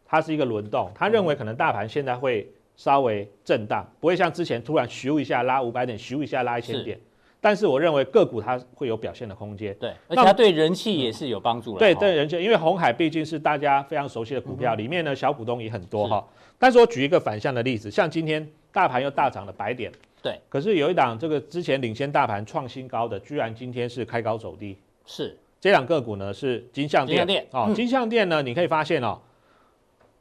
[0.07, 2.47] 它是一个轮动，他认为可能大盘现在会
[2.77, 6.99] 稍微震荡，不会像之前突然咻一下拉五百点，咻一下拉一千点。
[7.41, 9.75] 但是我认为个股它会有表现的空间。
[9.79, 11.79] 对，而且它对人气也是有帮助的。
[11.79, 16.25] 对对，人气，因为红海毕竟是大家非常熟悉的股票，里面呢小股东也很多哈。
[16.57, 19.91] 但是我举一个反向的例子，像今天大盘又大涨了百点，
[20.23, 24.77] 对，可是有一档这个之前领先大盘创新高的，居然今天是开高走低。
[25.05, 25.37] 是。
[25.65, 29.19] 这两个股呢是金像电，电哦，金像电呢，你可以发现哦，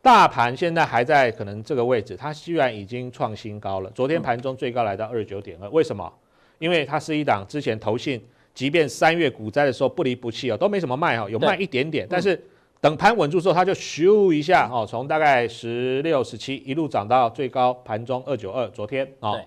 [0.00, 3.90] 大盘现在还在可能这个位置，它居然已经创新高了。
[3.90, 6.11] 昨天盘中最高来到二十九点二，为什么？
[6.59, 8.18] 因为它是一档之前投信，
[8.54, 12.42] 即便三月股灾的时候不离不弃哦，都没什么卖哦，有卖一点点，但是
[12.80, 19.38] 等盘稳住之后，它就咻一下哦，从大概十六、十七一路涨到最高盘中二九二，昨天哦。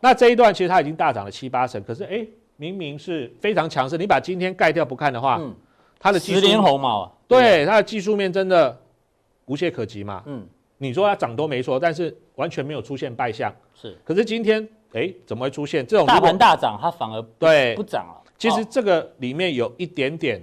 [0.00, 3.96] 那这一段其实它已经大涨了七八成，可是哎，明明是非常强势。
[3.96, 5.54] 你把今天盖掉不看的话，嗯，
[5.98, 8.78] 它的十连红嘛，对，它的技术面真的
[9.46, 10.22] 无懈可击嘛。
[10.26, 10.46] 嗯，
[10.78, 13.52] 你说它涨都没错，但是完全没有出现败相。
[13.74, 18.22] 是，可是今天哎，怎么会出现这种大盘大涨，它反而对不涨了？
[18.38, 20.42] 其实这个里面有一点点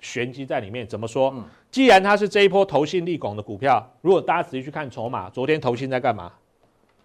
[0.00, 0.86] 玄机在里面。
[0.86, 1.32] 怎么说？
[1.34, 6.32] 嗯，既然它是这一波投信利拱的股票，如果大家仔细去看筹码，昨天投信在干嘛？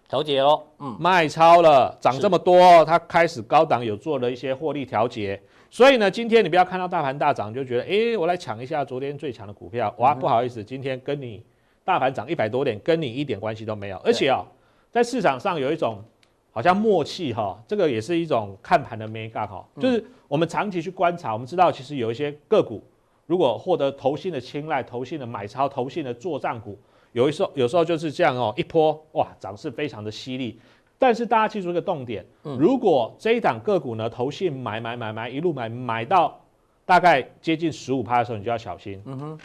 [0.08, 5.40] 调节喽，嗯，卖超了，涨这么多，它开始高档有做了一些获利调节，
[5.70, 11.42] 所以呢，今天你不要看到大盘大涨就觉得，哎，我来抢一下昨天最强的股票，哇，不好意思，今天跟你
[11.84, 14.44] 大盘涨一百多点，跟你一点关系都没有，而且哦，
[14.92, 16.04] 在市场上有一种
[16.52, 22.84] 好像默契哈，这个也是一种看盘的美感哈，就是我们长期去观察，我们知道其实有一些个股
[23.26, 26.78] 如果获得投信的青睐、投信的买超、投信的做账股。
[27.14, 30.58] 有一时候，有时候就是这样哦，一波哇，涨势非常的犀利。
[30.98, 36.40] 但是大家记住一个重点，嗯，如果这一档个股呢，投信买买买买一路买买到
[36.84, 39.00] 大概接近十五趴的时候，你就要小心。
[39.06, 39.38] 嗯哼，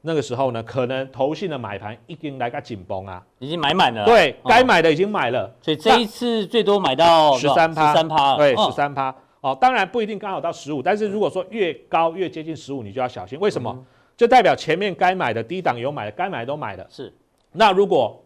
[0.00, 4.04] 那个时候呢，可能投信的买盘已经来个紧绷啊，已经买满了。
[4.04, 5.54] 对，该买的已经买了。
[5.62, 9.14] 所以这一次最多买到十三趴，十三趴，对，十三趴。
[9.42, 13.38] 哦，当然不一定刚好到十五，但是如果说越高越接近十五，你就要小心。
[13.38, 13.86] 为什么？
[14.16, 16.86] 就代表前面该买的低档有买的，该买的都买了。
[16.88, 17.12] 是。
[17.52, 18.22] 那如果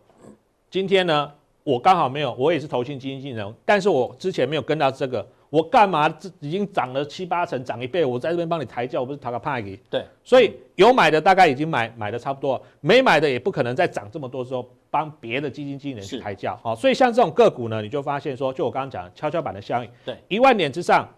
[0.71, 1.33] 今天呢，
[1.65, 6.09] 我刚好没有，我也是投信基金经理人，但是我之前没有跟到这个，我干嘛？
[6.09, 9.77] 这已经涨了七八成，涨一倍，我在这边帮你抬轿，我不是讨个派给？
[9.91, 16.57] 对，所以有买的大概已经买买的差不多，没买的也不可能再涨这么多之后帮别的基金经理人去抬轿。
[16.63, 21.09] 好，所以像这种个股呢，你就发现说，就我刚刚讲的跷跷板的效应，对，一万点之上，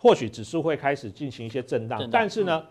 [0.00, 2.62] 或许指数会开始进行一些震荡，震荡但是呢，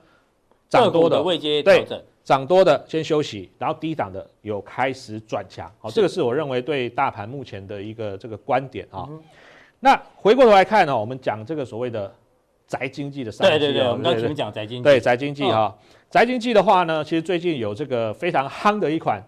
[0.69, 2.01] 涨多的未接调整。
[2.23, 9.09] 涨多的先休息，然后低档的有开始转强，好，这个是我认为对大盘目前的一个这个观点啊。
[9.79, 12.13] 那回过头来看呢，我们讲这个所谓的
[12.67, 15.75] 宅经济的商机，对对对，我们刚前面讲宅经济，对宅经济哈，
[16.07, 19.23] 宅经济的话呢，其实最近有这个非常夯的一款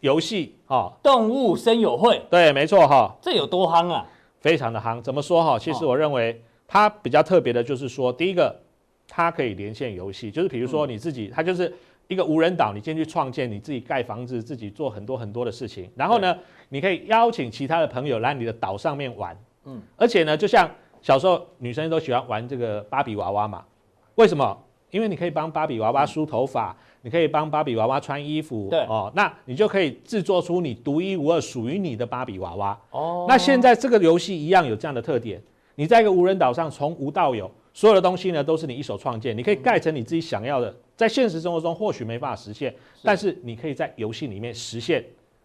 [0.00, 4.04] 游戏啊，动物森友会，对，没错哈，这有多夯啊？
[4.40, 5.56] 非常的夯，怎么说哈？
[5.56, 8.60] 其实我认为它比较特别的就是说，第一个
[9.08, 11.72] 它可以连线游戏，就是比如说你自己，它就是。
[12.10, 15.90] 一个无人岛，你进去创建，你自己盖房子，自己做很多很多的事情。
[15.94, 16.34] 然后呢，
[16.70, 19.38] 你可以邀请其他的朋友来你的岛上面玩。
[19.66, 20.66] 嗯，而且呢，就像
[21.02, 23.62] 小时候女生都喜欢玩这个芭比娃娃嘛。
[24.14, 24.58] 为什么？
[24.90, 28.68] 因为你可以帮芭比娃娃梳头发，嗯、你可以帮芭比娃娃穿衣服。
[28.70, 32.80] 对哦，那你就可以制作出你独一无二属于你的芭比娃娃。
[32.90, 35.38] 哦，那现在这个游戏一样有这样的特点。
[35.74, 40.74] 你在一个无人岛上，从无到有，所有的东西呢都是你一手创建，你可以盖成你自己想要的。
[40.96, 45.04] 在现实生活中或许没办法实现，但是你可以在游戏里面实现。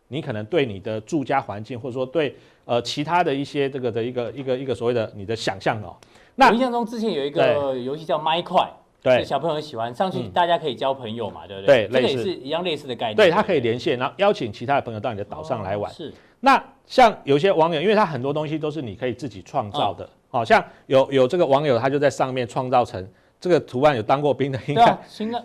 [0.09, 5.95] 你可能对你的住家环境，或者说对呃其他的一些这个的一个一个一个所谓的你的想象哦。
[6.35, 8.69] 那我印象中之前有一个游戏叫麦块，
[9.01, 11.87] 对，小朋友很喜欢，上去大家可以交朋友嘛，嗯、对不对？
[11.87, 13.15] 对，这个也是一样类似的概念。
[13.15, 15.89] 对，它可以连线，然后邀请其他的朋友到你的岛上来玩。
[15.89, 16.13] 哦、是。
[16.41, 23.07] 那像有些网友，因为他很多东西都是你可以自己创造的，好、哦、像有有这个网友他就在上面创造成。
[23.39, 25.43] 这个图案有当过兵的，应该青睐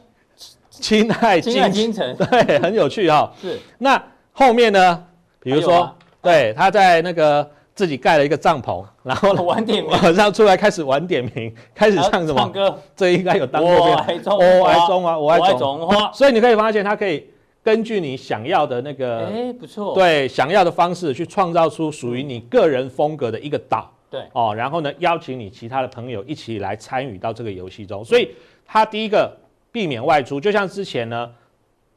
[0.70, 3.32] 青睐金金城， 对，很有趣哈、哦。
[3.42, 5.04] 是，那后面呢？
[5.40, 12.38] 比如说，啊、对，他在那个自己盖了一个帐篷，然后 晚点名，晚上出来开始晚点名，开始唱什么？
[12.38, 12.78] 唱歌。
[12.94, 13.80] 这应该有当过兵。
[13.80, 16.12] 我爱中华，我爱中华，我爱中华。
[16.12, 17.28] 所以你可以发现，他可以
[17.64, 23.92] 根据你想要的那个，哎，不错，对，想要的方式去创造出属于你个人风格的一个岛。
[24.10, 28.30] 对哦，然后呢，邀请你其他的朋友一起来参与到这个游戏中，所以
[28.64, 29.36] 他第一个
[29.70, 31.30] 避免外出，就像之前呢，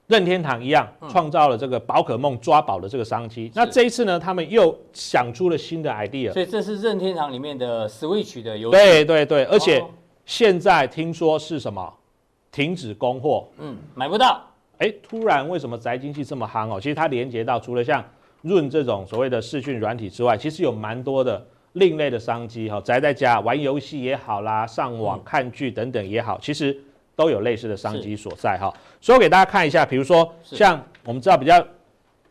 [0.07, 3.45] 任天堂一样，创造了这个宝可梦抓宝的这个商机。
[3.45, 8.71] 嗯、那这一次呢，他们又想出了新的 idea，所以这是任天堂里面的 Switch 的游戏。
[8.71, 9.81] 对对对，而且
[10.25, 11.93] 现在听说是什么？
[12.51, 14.45] 停止供货，嗯，买不到。
[14.79, 16.77] 哎，突然为什么宅经济这么夯哦？
[16.81, 18.03] 其实它连接到除了像
[18.41, 21.41] 润这种所谓的视讯软体之外，其实有蛮多的。
[21.73, 26.77] 另类的商机哈，宅在家玩游戏也好啦，上网看剧等等也好，其实
[27.15, 28.73] 都有类似的商机所在哈。
[28.99, 31.55] 所以我给大家看一下，比如说像我们知道比较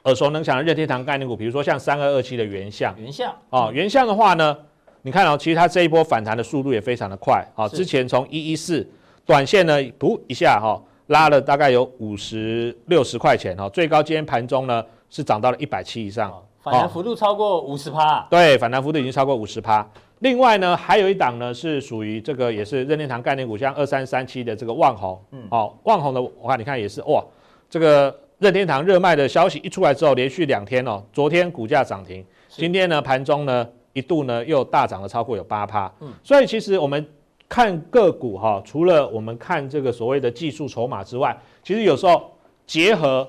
[0.04, 4.56] 耳熟能详的任天堂概念股，比如说像三二二七的原相，原相哦，原相的话呢，
[5.02, 7.66] 你看哦，其实它这一波反弹的速度也非常的快啊。
[7.68, 8.86] 之前从一一四
[9.24, 16.30] 短线呢，噗一下哈，拉了大概有五十六十块钱哈，最高今天盘中呢是涨到了一百七以上。
[16.62, 19.88] 反弹幅度超过五十趴，对，反弹幅度已经超过五十趴。
[20.18, 27.24] 另外呢，还有一档呢是属于这个也是任天堂概念股，像二三三七的这个旺宏，嗯，好，旺宏的我看你看也是哇，
[27.70, 37.08] 这个任天堂热卖的消息一出来之后，连续两天哦，昨天股价涨停，今天呢盘中呢一度呢又大涨了超过有八趴，嗯，所以其实我们
[37.48, 42.30] 看个股哈，除了我们看这个所谓的技术筹码之外，其实有时候
[42.66, 43.26] 结合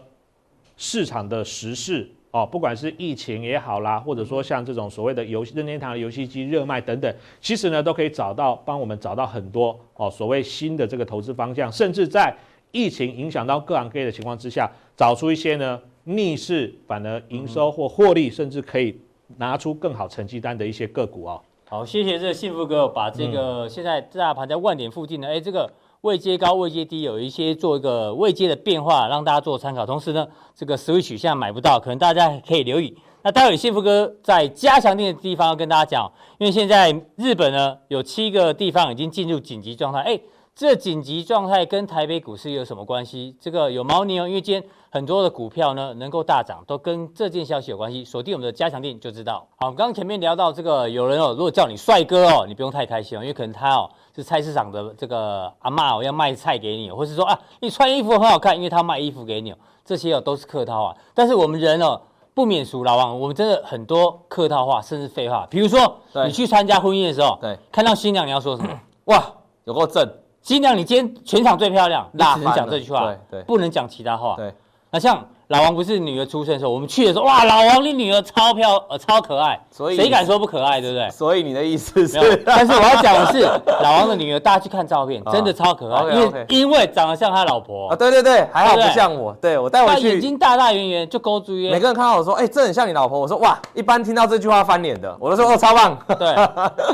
[0.75, 2.11] 市场的时事。
[2.31, 12.33] 哦，不管是疫情也好啦，或者说像这种所谓的游戏任天堂的游戏机热卖等等，其实呢都可以找到帮我们找到很多哦所谓新的这个投资方向，甚至在
[12.71, 18.97] 疫情影响到各行各业的情况之下，找出一些呢逆势反而营收或获利，甚至可以
[19.35, 21.41] 拿出更好成绩单的一些个股哦。
[21.67, 25.69] 好，谢谢这个幸福哥把这个现在大盘在万点附近的，哎、嗯，这个。
[26.01, 29.85] 位阶高，位阶低，有一些做一个位阶的变化，让大家做参考。
[29.85, 32.97] 同时呢，这个 Switch 现在买不到，可能大家可以留意。
[33.23, 40.19] 那待会幸福哥在加强錠的地方要跟大家讲，因为现在日本呢有七个地方已经进入紧急状态，哎。
[40.53, 43.33] 这紧急状态跟台北股市有什么关系？
[43.39, 48.03] 这个有猫腻哦，因为今天很多的股票呢能够大涨，都跟这件消息有关系。
[48.03, 49.47] 锁定我们的加强錠就知道。
[49.55, 59.53] 好，刚刚前面聊到这个，有人哦，如果叫你帅哥哦，你不用太开心哦，因为可能他哦是菜市场的这个阿嬷我，要卖菜给你，或是说啊你穿衣服很好看，因为他卖衣服给你，
[59.85, 60.95] 这些哦都是客套话。
[61.13, 62.01] 但是我们人哦
[62.33, 65.45] 不免俗，老王，我们真的很多客套话，甚至废话。
[65.49, 68.79] 比如说你去参加婚宴的时候，对，看到新娘你要说什么？
[69.05, 69.23] 哇，
[69.65, 70.09] 有够正。
[70.41, 74.35] 新娘，你今天全场最漂亮，那只能讲这句话，对对，不能讲其他话。
[74.35, 74.51] 对，
[74.89, 81.09] 那像老王不是女儿出生的时候，我们去的时候，哇，老王你女儿超漂呃超可爱，所以谁敢说不可爱，对不对？
[81.09, 83.41] 所以你的意思是，但是我要讲的是，
[83.83, 91.51] 老王的女儿，大家去看照片，真的超可爱，因为因为长得像他老婆啊，对对对，还好不像我，对我带我去，眼睛大大圆圆，就勾住。
[91.51, 95.97] 每个人看到我说，哎，这很像你老婆，我说哇，一般听到这句话翻脸的，我都说哦，超棒。
[96.17, 96.29] 对，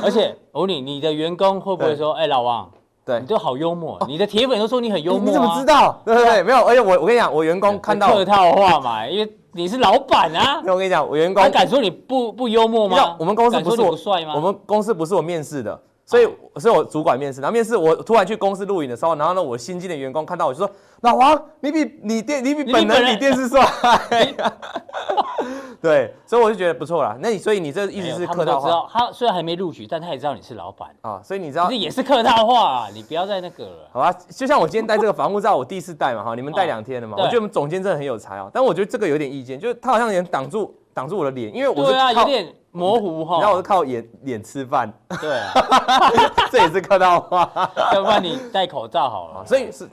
[0.01, 2.67] 而且我问你，你的员工会不会说，哎，老王？
[3.07, 6.01] 对，你就好幽默，你的铁粉都说你很幽默，你怎么知道？
[6.03, 10.61] 对对对，没有，而且我我跟你讲，我员工看到客套话嘛，因为你是老板啊。
[10.65, 13.15] 那我跟你讲，我员工他敢说你不不幽默吗？
[13.17, 14.33] 我们公司不是我帅吗？
[14.35, 17.41] 我们公司不是我面试的，所以所以我主管面试。
[17.41, 23.61] 然后面试我突然去公司录影的时候，然后呢，我新进的员工看到我就说：“老王，你比你电你比本人比电视帅。”
[25.79, 27.15] 对，所以我就觉得不错啦。
[27.19, 28.89] 那你所以你这意思是客套话？
[28.91, 31.21] 他虽然还没录取，但他也知道你是老板啊。
[31.23, 32.87] 所以你知道，这也是客套话啊。
[32.93, 33.89] 你不要再那个了。
[33.93, 36.33] 好吧，就像我今天戴这个防护罩，我第一次戴嘛哈。
[36.35, 37.15] 你们戴两天了嘛？
[37.17, 38.49] 我觉得我们总监真的很有才哦。
[38.51, 43.39] 但我觉得这个有点意见，就是他好像有点挡住挡住我的脸，因为我是对啊，有点模糊哈。
[43.39, 44.91] 然后我是靠眼脸吃饭。
[45.19, 45.51] 对啊，
[46.51, 47.49] 这也是客套话。
[47.93, 49.45] 要不然你戴口罩好了。
[49.45, 49.89] 所以是。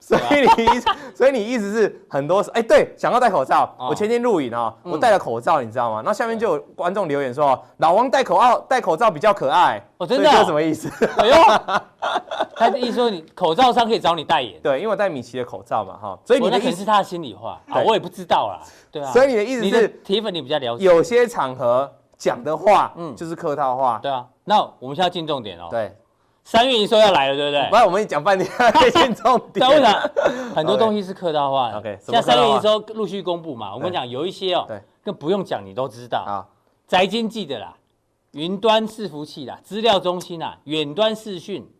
[0.00, 0.68] 所以你意，
[1.14, 3.70] 所以你意思是很多哎，对，想要戴口罩。
[3.78, 6.00] 我前天录影啊，我戴了口罩，你知道吗？
[6.02, 9.78] 那下面就有观众留言说，老王戴口罩戴口罩比较可爱。
[9.98, 10.30] 哦，真的？
[10.30, 10.88] 这什么意思？
[11.18, 11.34] 哎呦，
[12.56, 14.58] 他的意思说你口罩上可以找你代言。
[14.62, 16.18] 对，因为我戴米奇的口罩嘛，哈。
[16.24, 18.64] 所以你的意思是他的心里话啊，我也不知道啦。
[18.90, 19.12] 对啊。
[19.12, 20.84] 所以你的意思是铁粉你比较了解。
[20.84, 23.98] 有些场合讲的话，嗯，就是客套话。
[24.02, 24.26] 对啊。
[24.44, 25.68] 那我们现在进重点哦。
[25.70, 25.96] 对。
[26.44, 27.68] 三月营收要来了，对不对？
[27.68, 28.48] 不然我们讲半天，
[28.92, 29.68] 进重点。
[29.68, 30.00] 为啥？
[30.54, 31.72] 很多东西是客套话。
[31.76, 31.98] OK。
[32.02, 36.18] 像三月营收陆续公布嘛，我跟你讲，有一些哦，对，更不用讲，你都知道。
[36.26, 36.46] 啊。
[36.86, 37.76] 宅经济的啦，
[38.32, 41.70] 云端伺服器啦，资料中心啊，远端视讯，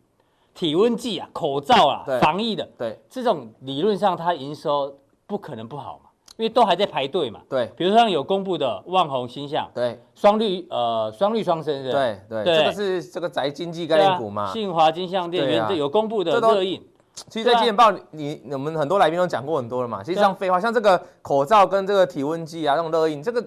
[0.53, 6.08] 体温计啊，口罩啊，防疫的，对，这种理论上它营收不可能不好嘛。
[6.39, 16.81] 因为都还在排队嘛，对，比如说像有公布的万红星象，对，双绿呃双绿双生是，对对，这个是这个宅经济概念股嘛，信华金像电源有公布的热映。
[17.27, 20.01] 其实，在金钱报，你我们很多来宾都讲过很多了嘛。
[20.03, 23.43] 其实像废话，像这个口罩跟这个体温计啊，这种热映，这个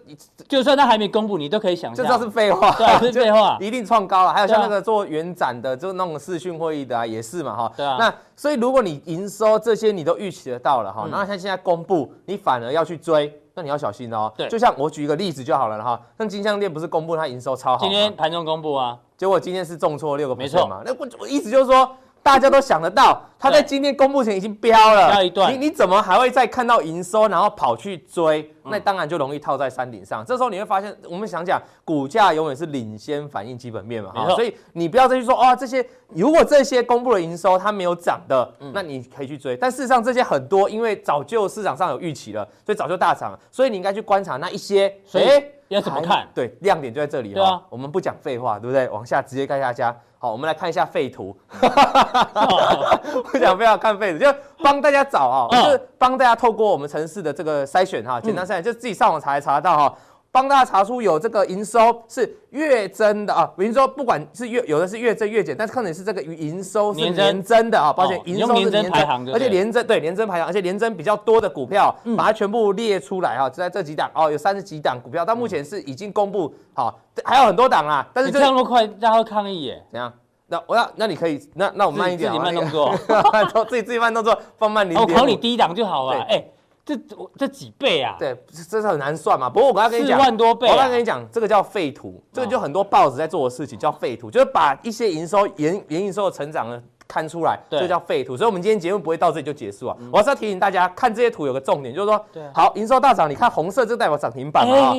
[0.49, 4.33] 就算它还没公布，你都可以想象，这都是废话，对，是废话， 一定创高了。
[4.33, 7.73] 还有像那个做原展的，就那种视讯会议的啊，也是嘛，哈。
[7.77, 7.97] 对啊。
[7.99, 14.33] 那所以，如果你营收这些你都预期得到了哈，然后像现在公布，你反而要去追，那你要小心哦。
[14.37, 14.49] 对。
[14.49, 21.89] 就像我举一个例子就好了哈，像金项链不是公布它营收超好，今天盘中公布啊，结果今天是重挫六个 percent 嘛，那我我意思就是说。
[22.25, 28.49] 大家都想得到，他在今天公布前已经飙了，飙一段，你你怎么还会再看到营收，然后跑去追？
[28.65, 30.25] 那当然就容易套在山顶上。
[30.25, 34.29] 这时候你会发现，我们想讲，股价永远是领先反映基本面嘛，哈。
[34.37, 39.57] 所以你不要再去说哦，这些如果这些公布了营收它没有涨的，那你可以去追。
[39.57, 43.41] 但事实上这些很多，因为早就市场上有预期了，所以早就大涨了。
[43.51, 45.27] 所以你应该去观察那一些，所以
[45.67, 46.29] 要怎么看？
[46.33, 47.61] 对，亮点就在这里哈。
[47.69, 48.89] 我们不讲废话，对不对？
[48.91, 49.97] 往下直接看大家。
[50.19, 51.37] 好，我们来看一下废图。
[53.33, 59.95] 我想不要看废纸，就帮大家找啊，就是帮大家透过我们城市的这个筛选哈，简单筛选，就自己上网查一查得到哈。
[60.35, 79.83] 帮大家查出有这个营收是月增的啊，比如说不管是月有的是月增月减，但是可能是这个营收是年增的啊，抱歉，营收是年增，而且年增对年增排行，而且年增比较多的股票，把它全部列出来啊，就在这几档哦，有三十几档股票，到目前是已经公布好，还有很多档啊，但是这样那么快，大家会抗议耶？
[79.93, 80.11] 怎样？
[80.53, 82.95] 那我要那你可以，那那我慢一点，自己慢动作，
[83.69, 85.09] 自己自己慢动作，放慢零点。
[85.09, 86.45] 我考你低档就好了，哎。
[86.85, 86.99] 这
[87.39, 88.17] 这几倍啊？
[88.19, 88.37] 对，
[88.69, 89.49] 这是很难算嘛。
[89.49, 90.67] 不过我刚刚跟你讲，四万多倍。
[90.67, 98.37] 我刚刚跟你讲，这个叫废图，这个就很多报纸在做的事情叫废图，就是把一些营收、年年营收的成长呢看出来，这叫废图。
[98.37, 99.97] 所以，我们今天节目不会到这里就结束啊。
[100.13, 104.93] 我是要提醒大家，看这些图有个重点，就是说，好，营收大涨，你看红色就代表涨停板啊。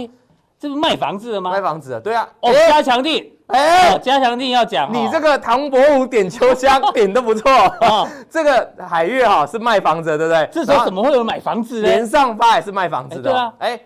[0.64, 1.52] 这是卖房子的吗？
[1.52, 2.26] 卖房子的，对啊。
[2.40, 3.38] 哦，加强地。
[3.48, 7.52] 哎，加强地要讲，你这个唐伯虎点秋香点的不错。
[8.32, 10.50] 这个海月哈是卖房子的，对不对？
[10.54, 11.90] 这时候怎么会有买房子呢？
[11.90, 13.30] 连上发也是卖房子的。
[13.30, 13.54] 对啊。
[13.60, 13.78] 哎，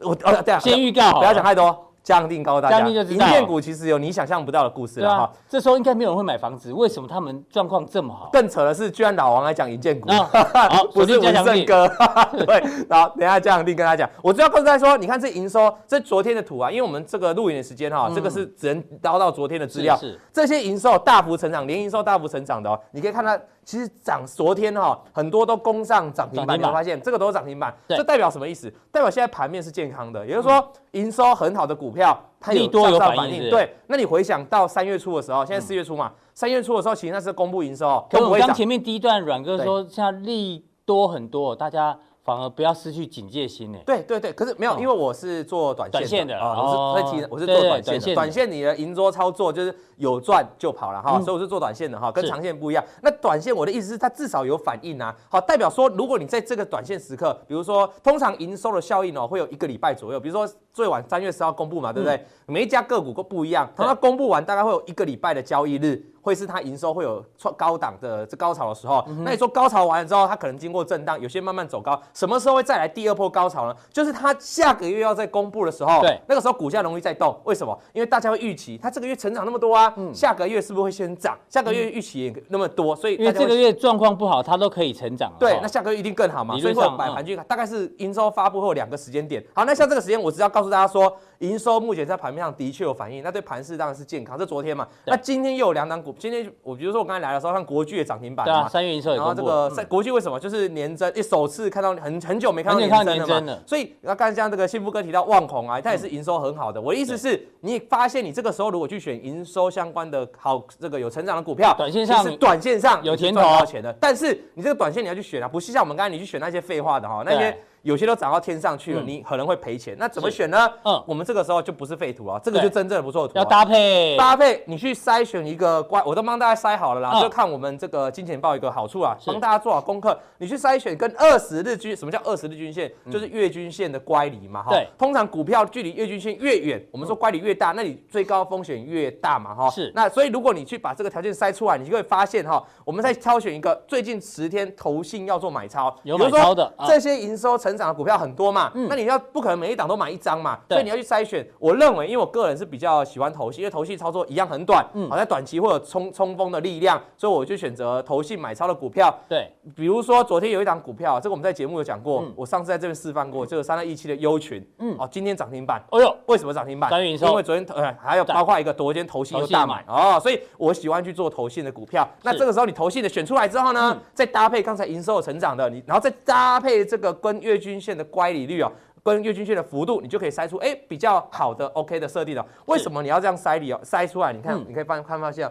[0.00, 1.87] 我哦对啊，先预告，不要讲太多。
[2.08, 5.30] 加强錠告诉大家，营建股其实有你想象不到的故事了哈。
[5.46, 8.30] 这时候应该没有人会买房子，为什么他们状况这么好？
[8.32, 10.08] 更扯的是，居然老王来讲营建股，
[10.94, 11.86] 不是文胜哥。
[12.46, 19.94] 对，然后等下加强錠跟他讲，我主要告诉大家说，你看这营收，这昨天的图啊，因为我们这个录影的时间哈，这个是只能捞到昨天的资料。
[19.98, 23.38] 是这些营收大幅成长，年营收大幅成长的哦，你可以看到。
[23.68, 28.72] 其实涨，昨天哈很多都攻上涨停板，你会发现这个都是涨停板，这代表什么意思？
[28.90, 33.50] 代表现在盘面是健康的，也就是说营收很好的股票，它有向上反应。
[33.50, 41.98] 对，那你回想到三月初的时候，现在四月初嘛，三月初的时候其实那是公布营收，可我刚前面第一段阮哥说，像利多很多，大家。
[42.28, 43.78] 反而不要失去警戒心呢。
[43.86, 48.14] 对对对，可是没有，因为我是做短线的啊，我是会提，我是做短线的。
[48.14, 52.84] 短线你的银桌操作就是有赚就跑了哈，所以我是做短线的哈，跟长线不一样。
[53.00, 62.22] 那短线我的意思是它至少有反应啊，好，代表说如果你在这个短线时刻，比如说通常营收的效应哦会有一个礼拜左右，比如说最晚三月十号公布嘛，对不对？
[62.44, 66.04] 每一家个股都不一样，等它公布完大概会有一个礼拜的交易日。
[66.28, 73.74] 会是它营收会有创高档的这高潮的时候，那你说高潮完了之后，它可能经过震荡，有些慢慢走高，什么时候会再来第二波高潮呢？
[73.90, 77.76] 就是它下个月要再公布的时候，对，那个时候股价容易再动，为什么？
[77.94, 81.34] 因为大家会预期它这个月成长那么多啊，下个月是不是会先涨？
[81.48, 89.42] 下个月预期也那么多，所以因为这个月状况不好，它都可以成长，对，那下个月一定更好嘛，所以说买盘去，大概是营收发布后两个时间点。
[89.54, 94.38] 好，那像这个时间，我只要告诉大家说，营收目前在盘面上的确有反应，那对盘势当然是健康。
[94.38, 96.98] 这昨天嘛，那今天又有两档股，今天我比如说。
[96.98, 99.28] 我刚才来的时候，看国巨的涨停板，对啊，三月营收也公布。
[99.28, 101.08] 然后这个在国巨为什么就是年增？
[101.14, 102.90] 一首次看到很很久没看到年
[103.24, 103.62] 增了嘛。
[103.64, 106.80] 所以那刚才像这个幸福哥提到旺宏啊，它也是营收很好的。
[106.80, 113.96] 我的意思是，你发现你这个时候如果去选营收相关的好这个有成长的股票，短线上短线上有甜头钱的。
[114.00, 117.56] 但是你这个短线你要去选啊，不是像我们刚才你去选那些废话的哈，那些。
[117.82, 119.96] 有些都涨到天上去了，你可能会赔钱。
[119.98, 120.70] 那怎么选呢？
[120.84, 123.38] 嗯，我们这个时候就不是废图啊，这个就真正的不错的图。
[123.38, 127.20] 要搭配搭配，你去筛选一个乖，我都帮大家筛好了啦。
[127.20, 130.18] 就看我们这个金钱豹一个好处啊，帮大家做好功课。
[130.38, 132.90] 你去筛选跟二十日均，什么叫二十日均线？
[133.10, 134.70] 就是月均线的乖离嘛，哈。
[134.70, 134.86] 对。
[134.96, 139.70] 通常股票距离月均线越远，我们说乖离越大，那你最高风险越大嘛，哈。
[139.70, 139.92] 是。
[139.94, 148.48] 那所以如果你去把这个条件筛出来，你就会发现哈，我们再挑选一个最近十天投信要做买超，有买超的这些营收成长的股票很多。
[148.48, 151.46] 嘛，那你要不可能每一档都买一张嘛，所以你要去筛选。
[151.58, 159.14] 我认为，因为我个人是比较喜欢投信，因为投信操作一样很短，好在短期会有冲冲锋的力量，所以我就选择投信买超的股票。
[159.28, 165.78] 对，比如说昨天有一档股票，这个我们在节目有讲过，我上次在这边示范过，就是三二一七的优群，嗯，哦，今天涨停板。
[165.90, 166.90] 哎呦，为什么涨停板？
[167.04, 172.08] 因为昨天呃还有包括一个昨天投信又大买哦，所以我喜欢去做投信的股票。
[172.22, 178.70] 那这个时候你投信的选出来之后呢，再搭配刚才营收成长的你，然后再搭配这个跟月均线的乖离率哦。
[179.04, 182.46] 跟月均线的幅度，你就可以筛出哎比较好的 OK 的设定了。
[182.66, 183.80] 为什么你要这样筛理哦？
[183.82, 185.50] 筛出来，你看，你可以发看发现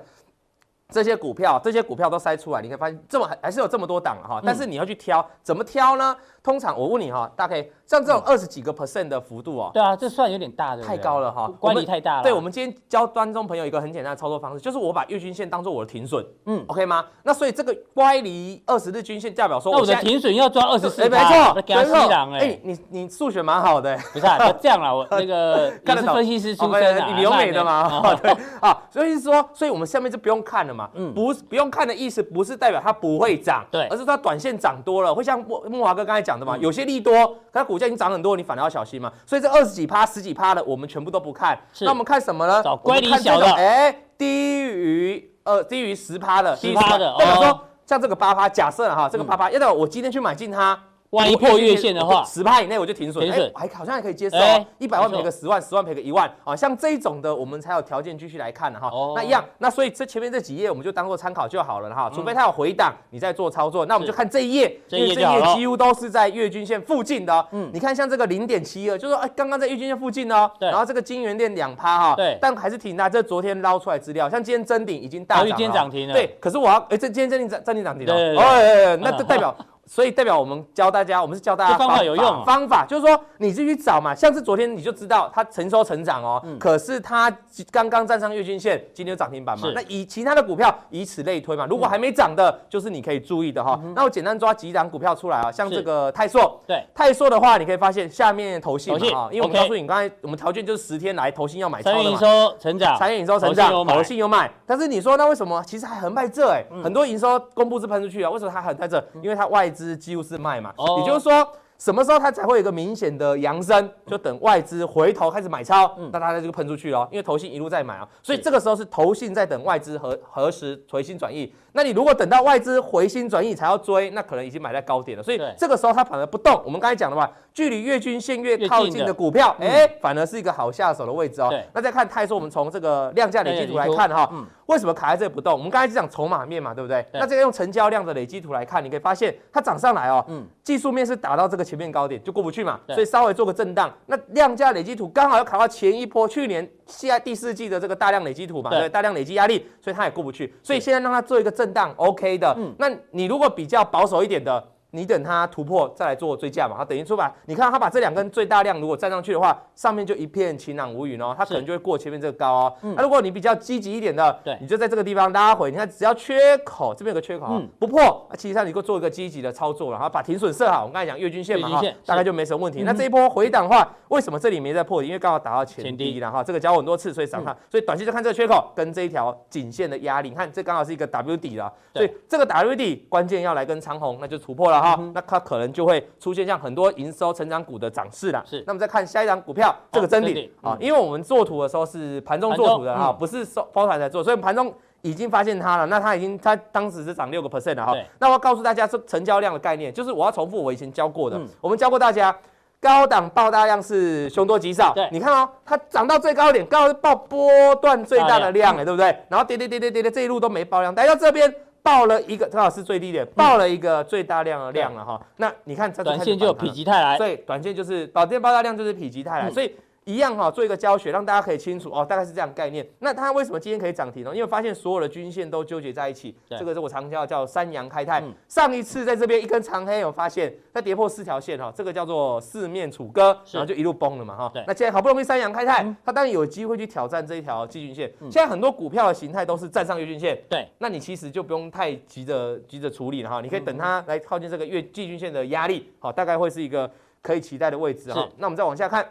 [0.90, 4.40] 这些股票，这些股票都筛出来，你可以发现这么还还是有这么多档哈。
[4.46, 6.16] 但是你要去挑，怎么挑呢？
[6.48, 12.24] 通常我问你哈，大概像这种二十几个 percent 的幅度哦，对啊，这算有点大的，太高了哈，乖离太大了。
[12.24, 17.06] 对，我们今天教观众朋友一个很简单的操作方式，就是我把月均线当做我的停损，嗯，OK 吗？
[17.24, 21.96] 那所以这个乖离二十日均线代表说，我的停损要抓二十四，哎，没错，没错，
[22.36, 28.32] 哎，你你数学蛮好的，不是啊，这样啦，我 那个看是分析师出身的，你留美的嘛， 对。
[28.62, 37.28] 啊，所以是说，所以我们下面就不用看了嘛，嗯，不不用看的意思不是代表它不会涨，对，而是它短线涨多了，会像木木华哥刚才讲的嘛，有些利多。
[37.52, 39.12] 可它股价已经涨很多，你反而要小心嘛。
[39.26, 41.60] 所以这二十几趴、十几趴的，我们全部都不看。
[41.82, 42.62] 那我们看什么呢？
[42.64, 47.16] 找乖离小的，哎，低于呃低于十趴的，十趴的。
[47.18, 50.78] 代表说像这个八趴，假设哈，这个八趴，要不我今天去买进它，
[51.12, 54.38] 万一破月线的话，十趴以内我就停损，停损还好像还可以接受，
[54.78, 58.92] 一百万赔个十万，十万赔个一万啊，像这一种的我们才有条件继续来看的哈。
[59.16, 63.86] 那一样，那所以这前面这几页我们就当做参考就好了哈，除非它有回档，你再做操作。
[63.86, 67.48] 那我们就看这一页，因为这一页几乎都是在月均线附近的。
[67.52, 70.52] 嗯，你看像这个零点七二，就是说哎，刚刚在月均线附近哦。
[70.60, 70.68] 对。
[70.70, 72.16] 然后这个金源店两趴哈。
[72.16, 72.38] 对。
[72.42, 75.56] 但还是挺大家，这昨天捞出来资料，像今天臻鼎已经大涨了。
[75.56, 76.14] 今天涨停了。
[76.14, 76.36] 对。
[76.42, 78.14] 可是我要哎，这今天臻鼎涨臻鼎涨停了。
[78.14, 78.36] 对。
[78.36, 79.56] 哦，那这代表。
[79.88, 87.32] 所以代表我们教大家，我们是教大家方法有用，方法就是说你自己去找嘛，像是昨天你就知道它成收成长哦，可是它
[87.72, 93.80] 刚刚站上月均线，今天有涨停板嘛，那以其他的股票以此类推嘛，如果还没涨的，就是你可以注意的哈。
[93.96, 105.64] 那我简单抓几档股票出来啊，像这个泰硕，对，泰硕的话，你可以发现下面投信嘛，因为我们告诉你，刚才我们条件就是十天来投信要买超的嘛，营收成长，产业营收成长，投信有买，但是你说那为什么？
[105.66, 109.02] 其实还横在这哎，很多营收公布是喷出去啊，为什么它横在这？
[109.22, 110.74] 因为它外资几乎是卖嘛。
[111.00, 111.48] 也就是说，
[111.78, 113.88] 什么时候它才会有一个明显的扬升？
[114.08, 117.08] 就等外资回头开始买超，那它就喷出去了。
[117.12, 121.54] 因为投信一路在买啊，所以这个时候是投信在等外资何何时回心转意。
[121.74, 125.24] 那你如果等到外资回心转意才要追，那可能已经买在高点了。
[125.24, 126.60] 所以这个时候它反而不动。
[126.66, 131.52] 我们刚才讲的话，距离月均线越靠近的股票，哎，反而是一个好下手的位置哦。
[131.74, 134.32] 那再看泰硕，我们从这个量价累积图来看哈，
[134.68, 135.54] 为什么卡在这里不动？
[135.54, 137.04] 我们刚才是讲筹码面嘛，对不对？
[137.14, 140.24] 那这个用成交量的累积图来看，你可以发现它涨上来哦，
[140.64, 143.92] 技术面是打到这个前面高点就过不去嘛，所以稍微做个震荡。
[144.06, 150.54] 那量价累积图刚好要卡到前一波去年现在第四季的这个大量累积图嘛，对，大量累积压力，所以它也过不去。
[150.62, 152.54] 所以现在让它做一个震荡，OK 的。
[152.56, 154.64] 嗯，那你如果比较保守一点的。
[154.92, 162.74] 你等它突破再来做追价嘛，它等于说吧，你看它把这两根最大量如果站上去的话，上面就一片晴朗无云哦，它可能就会过前面这个高哦。
[162.96, 170.82] 那如果你比较积极一点的，对，你就在这个地方拉回，你看只要缺口这边有个缺口不破，那其实上你够做一个积极的操作了，然后把停损设好。
[170.82, 172.82] 我们刚才讲月均线嘛哈，大概就没什么问题。
[172.84, 175.04] 那这一波回档的话，为什么这里没在破？
[175.04, 176.18] 因为刚好打到前低。
[176.18, 185.58] 了哈，这个教过很多次，所以涨它，所以短期就看这个缺口跟这一条颈线的压力，你看这刚好是一个 W 底了，所以这个 W 底关键要来跟长虹，那就突破了哈，那它可。
[185.58, 188.44] 能就会出现像很多营收成长股的涨势了。
[188.46, 194.72] 是，那么再看下一张股票，这个真理啊，因为我们做图的时候是盘中做图的哈，不是收包盘在做，所以盘中
[195.02, 195.88] 已经发现它了。
[195.88, 197.96] 那它已经，它当时是涨六个 percent 了哈。
[198.20, 201.42] 那我要告诉大家，是成交量的概念，就是我要重复我以前教过的。
[201.60, 202.38] 我们教过大家，
[202.80, 204.94] 高档爆大量是凶多吉少。
[204.94, 209.08] 对，你看哦，它涨到最高点，刚好是爆波段最大的量了，对不对？
[209.28, 211.52] 然后跌跌跌跌跌跌，这一路都没爆量，来到这边。
[211.88, 215.22] 爆了一个，正好是最低点，爆了一个最大量的量了哈。
[215.38, 219.74] 那你看，短线就有否极泰来，所以短线就是保电爆大量就是否极泰来，所以。
[220.08, 222.88] 一样哈，做一个教学，让大家可以清楚哦，大概是这样概念。
[223.00, 224.34] 那它为什么今天可以涨停呢？
[224.34, 228.24] 因为发现所有的均线都纠结在一起，这个是我常叫叫三阳开泰。
[228.48, 234.52] 上一次在这边一根长黑，有发现它跌破四条线哈，这个叫做四面楚歌，然后就一路崩了嘛哈。
[234.66, 238.10] 那现在好不容易三阳开泰，它当然有机会去挑战这一条季均线。
[238.22, 246.90] 现在很多股票的形态都是站上月均线，对，那你其实就不用太急着急着处理了哈，你可以等它来靠近这个月季均线的压力，好，大概会是一个
[247.22, 248.26] 可以期待的位置哈。
[248.38, 249.06] 那我们再往下看。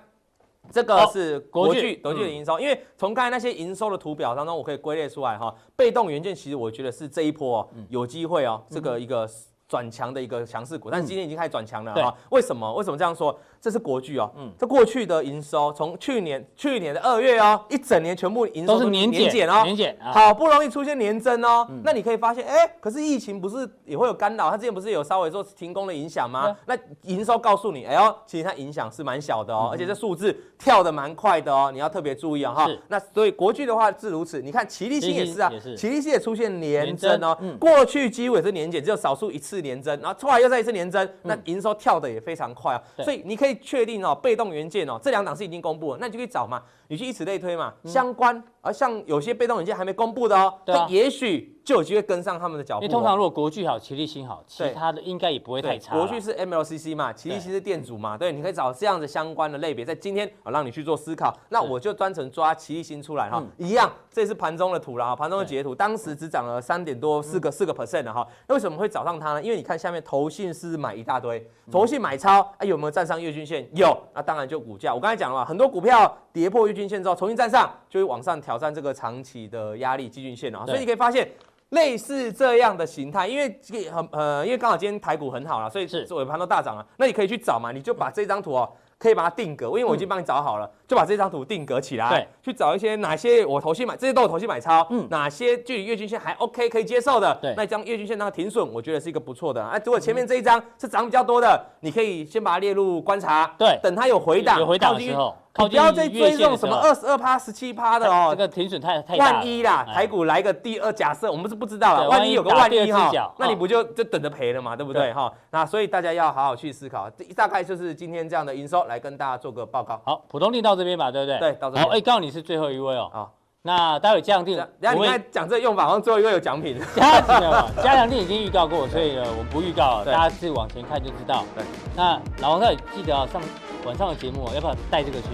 [0.71, 9.29] 这个是国巨，国巨的营收，因为从刚才那些营收的图表当中，我可以归类出来哈，被动元件其实我觉得是这一波有机会哦，这个一个
[9.69, 12.17] 转强的一个强势股，但是今天已经开始转强了哈。
[12.31, 12.73] 为什么？
[12.75, 13.37] 为什么这样说？
[13.61, 24.51] 这是国巨哦，嗯，这过去的营收从去年去年的二月哦，一整年全部营收都是年减哦，年减，好不容易出现年增哦，那你可以发现，哎，可是疫情不是也会有干扰？
[24.51, 26.55] 它之前不是有稍微做停工的影响吗？
[26.67, 32.69] 那营收告诉你，哎呦，其实它影响是蛮小的哦，而且这数字跳的蛮快的哦，你要特别注意啊哈。
[32.89, 43.46] 那所以国巨的话是如此，你看奇力新也是啊，奇力新也出现年增哦，过去几乎也是年减，只有少数一次年增，然后出来又再一次年增，那营收跳的也非常快啊，所以你可以。
[43.55, 48.43] 确定哦，被动元件哦，这两档是已经公布了，那你就可以找嘛，你去以此类推嘛，相关。
[48.61, 52.83] 而像有些被动元件还没公布的哦，那也许就有机会跟上他们的脚步。
[52.83, 55.97] 因为通常如果国巨好，奇力新好，其他的应该也不会太差。
[55.97, 61.33] 国巨是 MLCC 嘛，奇力新是电阻嘛，对，你可以找这样子相关的类别，在今天啊让你去做思考。
[61.51, 68.27] 那我就专程抓奇力新出来哈，一样，这也是盘中的图了哈，盘中的截图，当时只涨了三点多四个四个 percent 的哈。
[68.49, 69.41] 那为什么会找上它呢？
[69.41, 73.69] 因为你看下面投信是买一大堆，投信买超哎，有没有站上月均线？
[73.77, 74.93] 有，那当然就股价。
[74.93, 79.47] 我刚才讲了嘛，很多股票跌破月均线之后重新站上，就会往上挑战这个长期。
[79.47, 81.29] 的压力基均线啊，所以你可以发现
[81.69, 83.61] 类似这样的形态，因为
[83.91, 86.85] 很呃，因为刚好今天台股很好了，所以是尾盘都大涨了。
[86.97, 88.69] 那你可以去找嘛，你就把这张图哦，
[88.99, 90.69] 可以把它定格，因为我已经帮你找好了。
[90.87, 99.65] 就把这张图定格起来，对，去找一些哪些我投信买，这些都有投信买超，嗯，哪些距离月均线还 OK 可以接受的，对，那张月均线那个停损，我觉得是一个不错的。
[99.65, 105.35] 哎，如果前面这一张是涨比较多的，你可以先把它列入观察，对，等它有回档，有回档的时候。
[105.57, 109.33] 不要再追这种什么二十二趴、十七趴的哦，这个停损太太大。
[109.33, 115.33] 万一啦，台股来个第二，假设我们是不知道了，万一有个万一哈，那你不就就等着赔了嘛，对不对哈？
[115.53, 119.99] 那所以大家要好好去思考，大概就是今天这样的营收来跟大家做个报告。
[120.05, 121.39] 好，普通錠到这边吧，对不对？
[121.39, 121.85] 对，到这边。
[121.85, 123.09] 好，哎，告诉你是最后一位哦。
[123.13, 126.79] 好，那待会加强定，然后你看讲这个用法，好像最后一位有奖品。
[126.95, 131.45] 加强定，加强定已经预告过，所以呢，我们不预告了，大家自己往前看就知道。
[131.55, 131.65] 对，
[131.97, 133.41] 那老王哥记得啊，上
[133.87, 135.29] 晚上的节目要不要带这个去？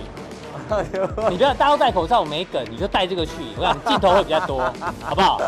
[1.31, 4.61] 你不要大家都戴口罩没梗，你就带这个去，我想镜头会比较多，
[5.03, 5.41] 好不好？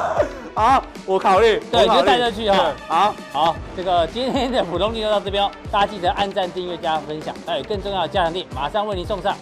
[0.55, 1.61] 好，我考虑。
[1.71, 2.73] 对，你就带这个去哈。
[2.89, 9.37] 好，好，这个今天的普通力就到这边，大家记得按赞、订阅、加分享，还有更重要的加强錠马上为您送上。